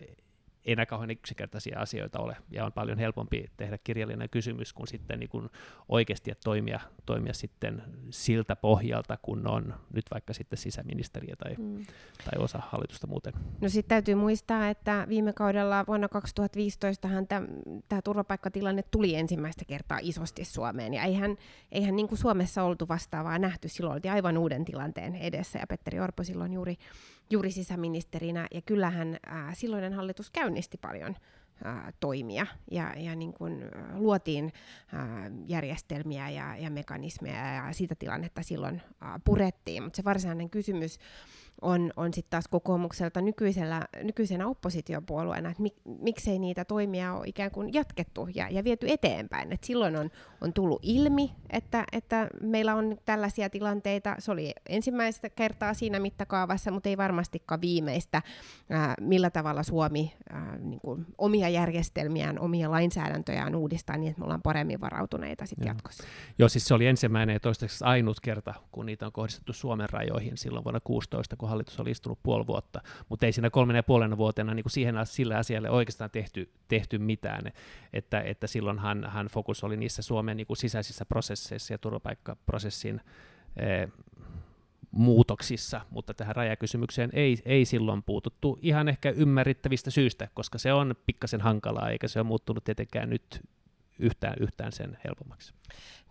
ei 0.68 0.74
enää 0.74 0.86
kauhean 0.86 1.12
yksinkertaisia 1.12 1.80
asioita 1.80 2.20
ole, 2.20 2.38
ja 2.52 2.66
on 2.66 2.72
paljon 2.72 2.98
helpompi 2.98 3.46
tehdä 3.58 3.78
kirjallinen 3.84 4.30
kysymys 4.30 4.74
kuin 4.74 4.88
sitten 4.88 5.20
niin 5.20 5.30
kuin 5.30 5.50
oikeasti 5.90 6.32
toimia, 6.44 6.80
toimia 7.06 7.34
sitten 7.34 7.84
siltä 8.10 8.56
pohjalta, 8.56 9.18
kun 9.22 9.48
on 9.48 9.74
nyt 9.94 10.06
vaikka 10.12 10.34
sitten 10.34 10.58
sisäministeriö 10.58 11.36
tai, 11.36 11.56
mm. 11.58 11.86
tai 12.18 12.44
osa 12.44 12.60
hallitusta 12.68 13.08
muuten. 13.08 13.34
No 13.62 13.70
sitten 13.70 13.90
täytyy 13.90 14.16
muistaa, 14.16 14.70
että 14.70 15.06
viime 15.10 15.34
kaudella 15.34 15.86
vuonna 15.88 16.08
2015 16.08 17.08
tämä 17.90 18.02
turvapaikkatilanne 18.02 18.84
tuli 18.84 19.16
ensimmäistä 19.16 19.66
kertaa 19.66 20.00
isosti 20.02 20.46
Suomeen, 20.46 20.94
ja 20.94 21.04
eihän, 21.04 21.38
eihän 21.72 21.96
niin 21.96 22.08
kuin 22.08 22.20
Suomessa 22.20 22.64
oltu 22.64 22.88
vastaavaa 22.88 23.40
nähty, 23.40 23.68
silloin 23.68 23.94
oltiin 23.94 24.12
aivan 24.12 24.38
uuden 24.38 24.66
tilanteen 24.66 25.16
edessä, 25.16 25.60
ja 25.60 25.68
Petteri 25.68 26.00
Orpo 26.00 26.24
silloin 26.24 26.54
juuri 26.54 26.78
juuri 27.30 27.52
sisäministerinä, 27.52 28.48
ja 28.54 28.62
kyllähän 28.62 29.18
ää, 29.26 29.54
silloinen 29.54 29.94
hallitus 29.94 30.30
käynnisti 30.30 30.78
paljon 30.78 31.16
ää, 31.64 31.92
toimia, 32.00 32.48
ja, 32.72 32.94
ja 32.98 33.16
niin 33.16 33.34
kun, 33.34 33.64
ää, 33.64 34.00
luotiin 34.00 34.54
ää, 34.94 35.32
järjestelmiä 35.48 36.30
ja, 36.30 36.56
ja 36.58 36.70
mekanismeja, 36.70 37.54
ja 37.54 37.74
sitä 37.74 37.96
tilannetta 37.96 38.44
silloin 38.44 38.82
ää, 39.02 39.20
purettiin. 39.24 39.84
Mutta 39.84 39.98
se 39.98 40.04
varsinainen 40.04 40.50
kysymys 40.50 41.00
on, 41.62 41.92
on 41.98 42.14
sitten 42.14 42.30
taas 42.30 42.48
kokoomukselta 42.48 43.22
nykyisellä, 43.22 43.88
nykyisenä 44.04 44.48
oppositiopuolueena, 44.48 45.50
että 45.50 45.64
mik, 45.64 45.76
miksei 45.86 46.40
niitä 46.40 46.66
toimia 46.66 47.14
ole 47.14 47.28
ikään 47.28 47.52
kuin 47.52 47.74
jatkettu 47.74 48.30
ja, 48.36 48.50
ja 48.50 48.64
viety 48.64 48.88
eteenpäin. 48.90 49.54
Et 49.54 49.64
silloin 49.64 49.96
on, 49.96 50.10
on 50.42 50.54
tullut 50.54 50.80
ilmi, 50.82 51.32
että, 51.50 51.84
että 51.92 52.28
meillä 52.42 52.76
on 52.76 52.98
tällaisia 53.06 53.50
tilanteita. 53.50 54.16
Se 54.20 54.32
oli 54.32 54.54
ensimmäistä 54.70 55.30
kertaa 55.30 55.74
siinä 55.74 56.00
mittakaavassa, 56.00 56.72
mutta 56.72 56.90
ei 56.90 56.98
varmastikaan 56.98 57.62
viimeistä, 57.62 58.22
ää, 58.70 58.96
millä 59.02 59.30
tavalla 59.30 59.64
Suomi 59.64 60.14
ää, 60.30 60.58
niin 60.58 60.80
kuin 60.80 61.06
omia 61.18 61.50
järjestelmiään, 61.50 62.40
omia 62.40 62.72
lainsäädäntöjään 62.72 63.56
uudistaa 63.56 63.98
niin, 63.98 64.10
että 64.10 64.20
me 64.20 64.24
ollaan 64.24 64.42
paremmin 64.42 64.82
varautuneita 64.82 65.46
sit 65.46 65.58
jatkossa. 65.66 66.04
Joo, 66.40 66.50
siis 66.50 66.68
se 66.68 66.74
oli 66.74 66.88
ensimmäinen 66.88 67.34
ja 67.34 67.40
toistaiseksi 67.40 67.84
ainut 67.84 68.20
kerta, 68.20 68.54
kun 68.72 68.86
niitä 68.86 69.06
on 69.06 69.12
kohdistettu 69.12 69.54
Suomen 69.54 69.90
rajoihin 69.90 70.38
silloin 70.38 70.64
vuonna 70.64 70.80
16, 70.80 71.36
kun 71.36 71.47
hallitus 71.48 71.80
oli 71.80 71.92
istunut 71.92 72.20
puoli 72.24 72.48
vuotta, 72.48 72.82
mutta 73.10 73.26
ei 73.26 73.32
siinä 73.32 73.50
kolmen 73.50 73.76
ja 73.76 73.84
puolen 73.84 74.18
vuotena 74.18 74.54
niin 74.54 74.64
kuin 74.64 74.72
siihen 74.72 74.96
sillä 75.04 75.38
asialle 75.38 75.70
oikeastaan 75.70 76.10
tehty, 76.10 76.50
tehty 76.68 76.98
mitään, 76.98 77.52
että, 77.94 78.22
että 78.22 78.48
silloinhan 78.48 79.10
hän 79.10 79.28
fokus 79.28 79.64
oli 79.64 79.78
niissä 79.78 80.02
Suomen 80.02 80.38
niin 80.38 80.48
kuin 80.48 80.58
sisäisissä 80.58 81.06
prosesseissa 81.06 81.74
ja 81.74 81.78
turvapaikkaprosessin 81.78 83.02
eh, 83.58 83.92
muutoksissa, 84.92 85.82
mutta 85.90 86.14
tähän 86.14 86.36
rajakysymykseen 86.36 87.10
ei, 87.14 87.38
ei 87.46 87.66
silloin 87.66 88.04
puututtu 88.04 88.60
ihan 88.62 88.88
ehkä 88.88 89.10
ymmärrettävistä 89.10 89.92
syistä, 89.92 90.28
koska 90.34 90.58
se 90.58 90.74
on 90.74 90.96
pikkasen 91.06 91.42
hankalaa, 91.42 91.90
eikä 91.90 92.08
se 92.08 92.20
ole 92.20 92.28
muuttunut 92.28 92.64
tietenkään 92.64 93.10
nyt 93.10 93.42
yhtään, 94.00 94.36
yhtään 94.40 94.72
sen 94.72 94.98
helpommaksi. 95.04 95.54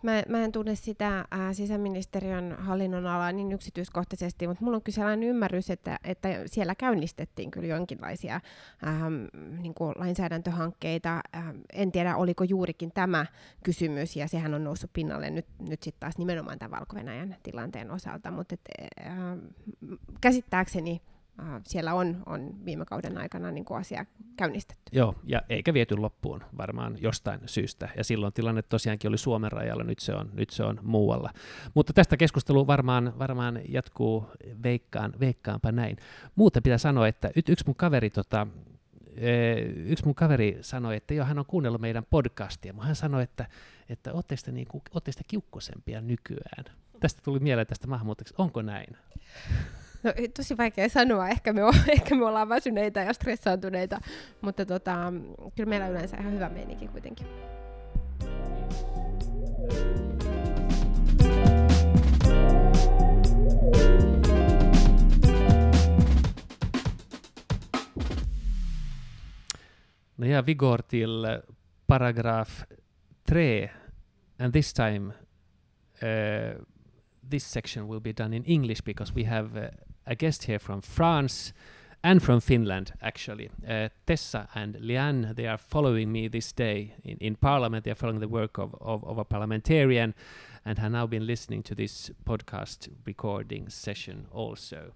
Mä, 0.03 0.23
mä 0.29 0.43
en 0.43 0.51
tunne 0.51 0.75
sitä 0.75 1.25
ää, 1.31 1.53
sisäministeriön 1.53 2.55
hallinnonalaa 2.59 3.31
niin 3.31 3.51
yksityiskohtaisesti, 3.51 4.47
mutta 4.47 4.63
mulla 4.63 4.75
on 4.75 4.83
kyllä 4.83 4.95
sellainen 4.95 5.29
ymmärrys, 5.29 5.69
että, 5.69 5.99
että 6.03 6.29
siellä 6.45 6.75
käynnistettiin 6.75 7.51
kyllä 7.51 7.67
jonkinlaisia 7.67 8.41
ää, 8.81 9.09
niin 9.59 9.73
kuin 9.73 9.93
lainsäädäntöhankkeita. 9.97 11.21
Ää, 11.33 11.53
en 11.73 11.91
tiedä, 11.91 12.15
oliko 12.15 12.43
juurikin 12.43 12.91
tämä 12.91 13.25
kysymys, 13.63 14.15
ja 14.15 14.27
sehän 14.27 14.53
on 14.53 14.63
noussut 14.63 14.93
pinnalle 14.93 15.29
nyt, 15.29 15.45
nyt 15.59 15.83
sitten 15.83 15.99
taas 15.99 16.17
nimenomaan 16.17 16.59
tämän 16.59 16.79
valko 16.79 16.95
tilanteen 17.43 17.91
osalta, 17.91 18.31
mutta 18.31 18.55
et, 18.55 18.61
ää, 18.99 19.37
käsittääkseni 20.21 21.01
siellä 21.63 21.93
on, 21.93 22.23
on 22.25 22.65
viime 22.65 22.85
kauden 22.85 23.17
aikana 23.17 23.51
niin 23.51 23.65
kuin 23.65 23.79
asia 23.79 24.05
käynnistetty. 24.37 24.83
Joo, 24.91 25.15
ja 25.23 25.41
eikä 25.49 25.73
viety 25.73 25.97
loppuun 25.97 26.43
varmaan 26.57 26.97
jostain 27.01 27.39
syystä. 27.45 27.89
Ja 27.97 28.03
silloin 28.03 28.33
tilanne 28.33 28.61
tosiaankin 28.61 29.09
oli 29.09 29.17
Suomen 29.17 29.51
rajalla, 29.51 29.83
nyt 29.83 29.99
se 29.99 30.13
on, 30.13 30.29
nyt 30.33 30.49
se 30.49 30.63
on 30.63 30.79
muualla. 30.83 31.33
Mutta 31.73 31.93
tästä 31.93 32.17
keskustelu 32.17 32.67
varmaan, 32.67 33.13
varmaan 33.19 33.61
jatkuu 33.67 34.31
veikkaan, 34.63 35.13
veikkaanpa 35.19 35.71
näin. 35.71 35.97
Muuten 36.35 36.63
pitää 36.63 36.77
sanoa, 36.77 37.07
että 37.07 37.31
yksi 37.35 37.65
mun 37.65 37.75
kaveri 37.75 38.09
tota, 38.09 38.47
yksi 39.75 40.05
mun 40.05 40.15
kaveri 40.15 40.57
sanoi, 40.61 40.95
että 40.95 41.13
joo, 41.13 41.25
hän 41.25 41.39
on 41.39 41.45
kuunnellut 41.45 41.81
meidän 41.81 42.05
podcastia, 42.09 42.73
mutta 42.73 42.87
hän 42.87 42.95
sanoi, 42.95 43.23
että, 43.23 43.45
että 43.89 44.13
ootteko 44.13 44.41
te, 44.45 44.51
niinku, 44.51 44.81
ootte 44.93 45.11
te 45.11 45.21
kiukkosempia 45.27 46.01
nykyään? 46.01 46.65
Tästä 46.99 47.21
tuli 47.23 47.39
mieleen 47.39 47.67
tästä 47.67 47.87
maahanmuutoksesta. 47.87 48.43
Onko 48.43 48.61
näin? 48.61 48.97
No, 50.07 50.13
tosi 50.35 50.57
vaikea 50.57 50.89
sanoa. 50.89 51.29
Ehkä 51.29 51.53
me, 51.53 51.63
o- 51.63 51.71
ehkä 51.97 52.15
me 52.15 52.25
ollaan 52.25 52.49
väsyneitä 52.49 52.99
ja 52.99 53.13
stressaantuneita, 53.13 53.99
mutta 54.41 54.65
tota, 54.65 55.13
kyllä 55.55 55.69
meillä 55.69 55.87
yleensä 55.87 56.17
ihan 56.17 56.33
hyvä 56.33 56.49
meininki 56.49 56.87
kuitenkin. 56.87 57.27
No 70.17 70.25
ja, 70.25 70.41
vi 70.41 70.55
går 70.55 70.81
till 70.81 71.25
paragraf 71.87 72.63
3, 73.29 73.69
and 74.39 74.51
this 74.53 74.73
time 74.73 75.13
uh, 76.01 76.65
this 77.29 77.43
section 77.53 77.87
will 77.87 77.99
be 77.99 78.13
done 78.13 78.33
in 78.35 78.43
English 78.45 78.83
because 78.83 79.13
we 79.15 79.23
have 79.23 79.55
uh, 79.55 79.69
a 80.07 80.15
guest 80.15 80.45
here 80.45 80.59
from 80.59 80.81
France 80.81 81.53
and 82.03 82.21
from 82.23 82.39
Finland, 82.39 82.93
actually. 83.01 83.49
Uh, 83.67 83.89
Tessa 84.05 84.47
and 84.55 84.77
Liane, 84.79 85.33
they 85.35 85.47
are 85.47 85.57
following 85.57 86.11
me 86.11 86.27
this 86.27 86.51
day 86.51 86.93
in, 87.03 87.17
in 87.17 87.35
Parliament. 87.35 87.83
They 87.83 87.91
are 87.91 87.95
following 87.95 88.19
the 88.19 88.27
work 88.27 88.57
of, 88.57 88.75
of, 88.79 89.03
of, 89.03 89.17
a 89.17 89.25
parliamentarian 89.25 90.13
and 90.63 90.79
have 90.79 90.91
now 90.91 91.07
been 91.07 91.25
listening 91.25 91.63
to 91.63 91.75
this 91.75 92.11
podcast 92.25 92.89
recording 93.05 93.69
session 93.69 94.27
also. 94.31 94.93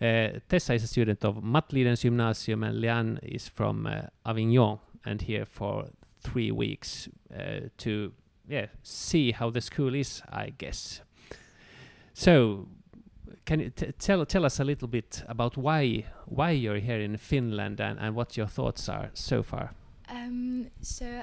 Uh, 0.00 0.40
Tessa 0.48 0.74
is 0.74 0.82
a 0.82 0.86
student 0.86 1.24
of 1.24 1.36
Mattlidens 1.36 2.00
Gymnasium 2.00 2.64
and 2.64 2.80
Liane 2.80 3.20
is 3.22 3.48
from 3.48 3.86
uh, 3.86 4.02
Avignon 4.24 4.78
and 5.04 5.22
here 5.22 5.44
for 5.44 5.86
three 6.20 6.50
weeks 6.50 7.08
uh, 7.32 7.68
to 7.78 8.12
yeah, 8.48 8.66
see 8.82 9.32
how 9.32 9.50
the 9.50 9.60
school 9.60 9.94
is, 9.94 10.22
I 10.28 10.50
guess. 10.50 11.00
So, 12.12 12.66
can 13.44 13.60
you 13.60 13.70
tell 13.70 14.24
tell 14.26 14.44
us 14.44 14.60
a 14.60 14.64
little 14.64 14.88
bit 14.88 15.22
about 15.28 15.56
why 15.56 16.04
why 16.26 16.50
you're 16.50 16.78
here 16.78 17.00
in 17.00 17.16
Finland 17.16 17.80
and, 17.80 17.98
and 17.98 18.14
what 18.14 18.36
your 18.36 18.46
thoughts 18.46 18.88
are 18.88 19.10
so 19.14 19.42
far? 19.42 19.74
Um, 20.08 20.70
so 20.80 21.22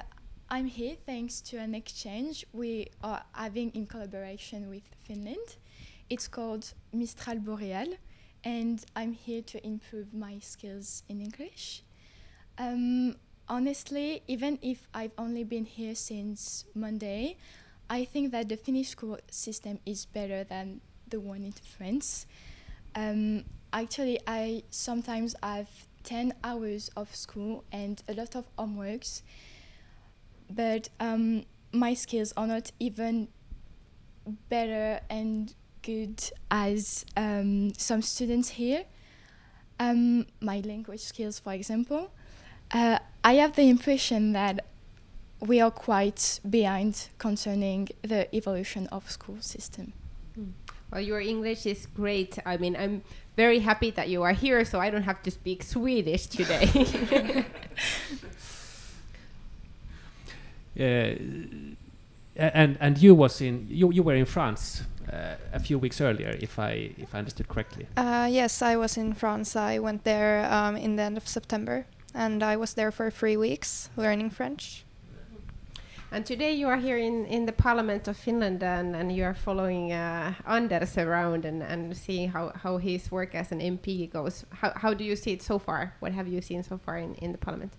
I'm 0.50 0.66
here 0.66 0.96
thanks 1.04 1.40
to 1.42 1.58
an 1.58 1.74
exchange 1.74 2.46
we 2.52 2.88
are 3.02 3.22
having 3.32 3.70
in 3.74 3.86
collaboration 3.86 4.70
with 4.70 4.84
Finland. 5.02 5.56
It's 6.08 6.26
called 6.26 6.72
Mistral 6.92 7.38
Boreal, 7.38 7.98
and 8.44 8.82
I'm 8.96 9.12
here 9.12 9.42
to 9.42 9.66
improve 9.66 10.14
my 10.14 10.38
skills 10.38 11.02
in 11.08 11.20
English. 11.20 11.82
Um, 12.56 13.16
honestly, 13.46 14.22
even 14.26 14.58
if 14.62 14.88
I've 14.94 15.12
only 15.18 15.44
been 15.44 15.66
here 15.66 15.94
since 15.94 16.64
Monday, 16.74 17.36
I 17.90 18.04
think 18.04 18.32
that 18.32 18.48
the 18.48 18.56
Finnish 18.56 18.88
school 18.88 19.18
system 19.30 19.80
is 19.84 20.06
better 20.06 20.44
than 20.44 20.80
the 21.10 21.20
one 21.20 21.44
in 21.44 21.52
France. 21.52 22.26
Um, 22.94 23.44
actually, 23.72 24.18
I 24.26 24.62
sometimes 24.70 25.34
have 25.42 25.68
10 26.04 26.34
hours 26.42 26.90
of 26.96 27.14
school 27.14 27.64
and 27.72 28.02
a 28.08 28.14
lot 28.14 28.34
of 28.34 28.44
homeworks, 28.56 29.22
but 30.50 30.88
um, 31.00 31.44
my 31.72 31.94
skills 31.94 32.32
are 32.36 32.46
not 32.46 32.72
even 32.80 33.28
better 34.48 35.00
and 35.10 35.54
good 35.82 36.22
as 36.50 37.04
um, 37.16 37.72
some 37.74 38.02
students 38.02 38.50
here. 38.50 38.84
Um, 39.80 40.26
my 40.40 40.60
language 40.60 41.00
skills, 41.00 41.38
for 41.38 41.52
example. 41.52 42.10
Uh, 42.70 42.98
I 43.24 43.34
have 43.34 43.54
the 43.56 43.68
impression 43.68 44.32
that 44.32 44.66
we 45.40 45.60
are 45.60 45.70
quite 45.70 46.40
behind 46.48 47.08
concerning 47.18 47.88
the 48.02 48.34
evolution 48.34 48.86
of 48.88 49.10
school 49.10 49.40
system. 49.40 49.92
Well, 50.90 51.00
your 51.00 51.20
English 51.20 51.66
is 51.66 51.86
great. 51.86 52.38
I 52.46 52.56
mean, 52.56 52.76
I'm 52.76 53.02
very 53.36 53.60
happy 53.60 53.90
that 53.90 54.08
you 54.08 54.22
are 54.22 54.32
here, 54.32 54.64
so 54.64 54.80
I 54.80 54.90
don't 54.90 55.02
have 55.02 55.22
to 55.22 55.30
speak 55.30 55.62
Swedish 55.62 56.26
today. 56.26 57.44
Uh, 60.78 61.18
and 62.38 62.78
and 62.78 62.98
you 62.98 63.12
was 63.12 63.40
in 63.40 63.66
you, 63.68 63.90
you 63.90 64.00
were 64.00 64.14
in 64.14 64.24
France 64.24 64.82
uh, 65.12 65.34
a 65.52 65.58
few 65.58 65.76
weeks 65.76 66.00
earlier, 66.00 66.36
if 66.40 66.58
I 66.58 66.92
if 66.96 67.12
I 67.14 67.18
understood 67.18 67.48
correctly. 67.48 67.86
Uh, 67.96 68.28
yes, 68.30 68.62
I 68.62 68.76
was 68.76 68.96
in 68.96 69.12
France. 69.12 69.56
I 69.56 69.80
went 69.80 70.04
there 70.04 70.46
um, 70.52 70.76
in 70.76 70.94
the 70.94 71.02
end 71.02 71.16
of 71.16 71.26
September, 71.26 71.86
and 72.14 72.42
I 72.42 72.56
was 72.56 72.74
there 72.74 72.92
for 72.92 73.10
three 73.10 73.36
weeks 73.36 73.90
learning 73.96 74.30
French. 74.30 74.84
And 76.10 76.24
today 76.24 76.52
you 76.52 76.68
are 76.68 76.76
here 76.76 76.96
in, 76.96 77.26
in 77.26 77.46
the 77.46 77.52
Parliament 77.52 78.08
of 78.08 78.16
Finland, 78.16 78.62
and, 78.62 78.96
and 78.96 79.12
you 79.12 79.24
are 79.24 79.34
following 79.34 79.92
uh, 79.92 80.34
Anders 80.46 80.96
around 80.96 81.44
and, 81.44 81.62
and 81.62 81.96
seeing 81.96 82.30
how, 82.30 82.52
how 82.54 82.78
his 82.78 83.10
work 83.10 83.34
as 83.34 83.52
an 83.52 83.60
MP 83.60 84.10
goes. 84.10 84.44
How, 84.50 84.72
how 84.74 84.94
do 84.94 85.04
you 85.04 85.16
see 85.16 85.32
it 85.32 85.42
so 85.42 85.58
far? 85.58 85.94
What 86.00 86.12
have 86.12 86.26
you 86.26 86.40
seen 86.40 86.62
so 86.62 86.78
far 86.78 86.98
in, 86.98 87.14
in 87.16 87.32
the 87.32 87.38
Parliament? 87.38 87.72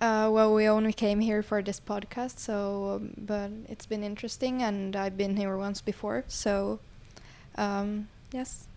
Uh, 0.00 0.30
well, 0.32 0.54
we 0.54 0.68
only 0.68 0.92
came 0.92 1.20
here 1.20 1.42
for 1.42 1.60
this 1.60 1.80
podcast, 1.80 2.38
so 2.38 2.96
um, 2.96 3.14
but 3.18 3.50
it's 3.68 3.84
been 3.84 4.04
interesting, 4.04 4.62
and 4.62 4.94
I've 4.94 5.16
been 5.16 5.36
here 5.36 5.56
once 5.56 5.80
before, 5.80 6.24
so 6.28 6.78
um, 7.56 8.08
yes. 8.32 8.68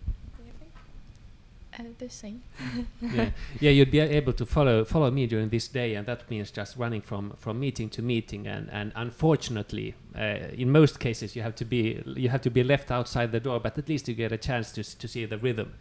Uh, 1.78 1.84
the 1.98 2.08
same. 2.08 2.42
yeah. 3.00 3.30
yeah, 3.60 3.70
you'd 3.70 3.90
be 3.90 3.98
able 3.98 4.32
to 4.34 4.44
follow 4.44 4.84
follow 4.84 5.10
me 5.10 5.26
during 5.26 5.48
this 5.48 5.68
day, 5.68 5.94
and 5.94 6.06
that 6.06 6.30
means 6.30 6.50
just 6.50 6.76
running 6.76 7.00
from 7.00 7.32
from 7.38 7.58
meeting 7.58 7.88
to 7.90 8.02
meeting. 8.02 8.46
And 8.46 8.68
and 8.70 8.92
unfortunately, 8.94 9.94
uh, 10.14 10.52
in 10.52 10.70
most 10.70 11.00
cases, 11.00 11.34
you 11.34 11.42
have 11.42 11.54
to 11.56 11.64
be 11.64 12.02
you 12.06 12.28
have 12.28 12.42
to 12.42 12.50
be 12.50 12.62
left 12.62 12.90
outside 12.90 13.32
the 13.32 13.40
door, 13.40 13.58
but 13.60 13.78
at 13.78 13.88
least 13.88 14.08
you 14.08 14.14
get 14.14 14.32
a 14.32 14.38
chance 14.38 14.72
to 14.72 14.82
to 14.98 15.08
see 15.08 15.24
the 15.24 15.38
rhythm. 15.38 15.72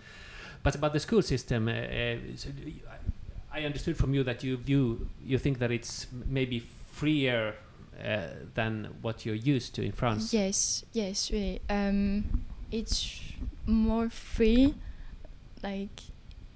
But 0.63 0.75
about 0.75 0.93
the 0.93 0.99
school 0.99 1.21
system, 1.21 1.67
uh, 1.67 1.71
uh, 1.71 2.15
so 2.35 2.49
I- 3.51 3.65
understood 3.65 3.97
from 3.97 4.13
you 4.13 4.23
that 4.23 4.43
you 4.43 4.57
view 4.57 5.07
you 5.25 5.37
think 5.37 5.59
that 5.59 5.71
it's 5.71 6.07
maybe 6.27 6.59
freer 6.91 7.55
uh, 8.03 8.27
than 8.53 8.87
what 9.01 9.25
you're 9.25 9.35
used 9.35 9.75
to 9.75 9.81
in 9.83 9.91
France. 9.91 10.33
Yes, 10.33 10.85
yes, 10.93 11.31
really. 11.31 11.61
Um, 11.69 12.45
it's 12.71 13.19
more 13.65 14.09
free, 14.09 14.73
like 15.63 16.01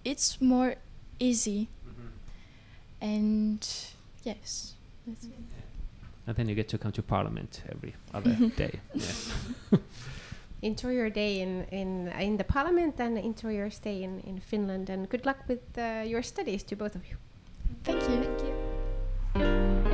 it's 0.03 0.39
more 0.41 0.75
easy, 1.19 1.67
Mhm. 1.87 2.09
and 3.01 3.67
yes, 4.23 4.73
that's 5.07 5.25
it. 5.25 5.31
And 6.27 6.35
then 6.35 6.49
you 6.49 6.55
get 6.55 6.67
to 6.69 6.77
come 6.77 6.91
to 6.93 7.01
Parliament 7.03 7.61
every 7.69 7.93
other 8.13 8.35
day. 8.57 8.79
Enjoy 10.61 10.89
your 10.89 11.09
day 11.11 11.41
in, 11.41 11.65
in, 11.71 12.07
in 12.19 12.37
the 12.37 12.43
Parliament 12.43 12.99
and 12.99 13.17
enjoy 13.19 13.51
your 13.53 13.69
stay 13.69 14.01
in, 14.01 14.21
in 14.21 14.39
Finland, 14.39 14.89
and 14.89 15.07
good 15.07 15.23
luck 15.25 15.37
with 15.47 15.61
uh, 15.77 16.03
your 16.07 16.23
studies 16.23 16.63
to 16.63 16.75
both 16.75 16.95
of 16.95 17.05
you. 17.07 17.17
Thank 17.83 18.01
you. 18.09 18.23
Thank 18.23 18.41
you. 19.75 19.84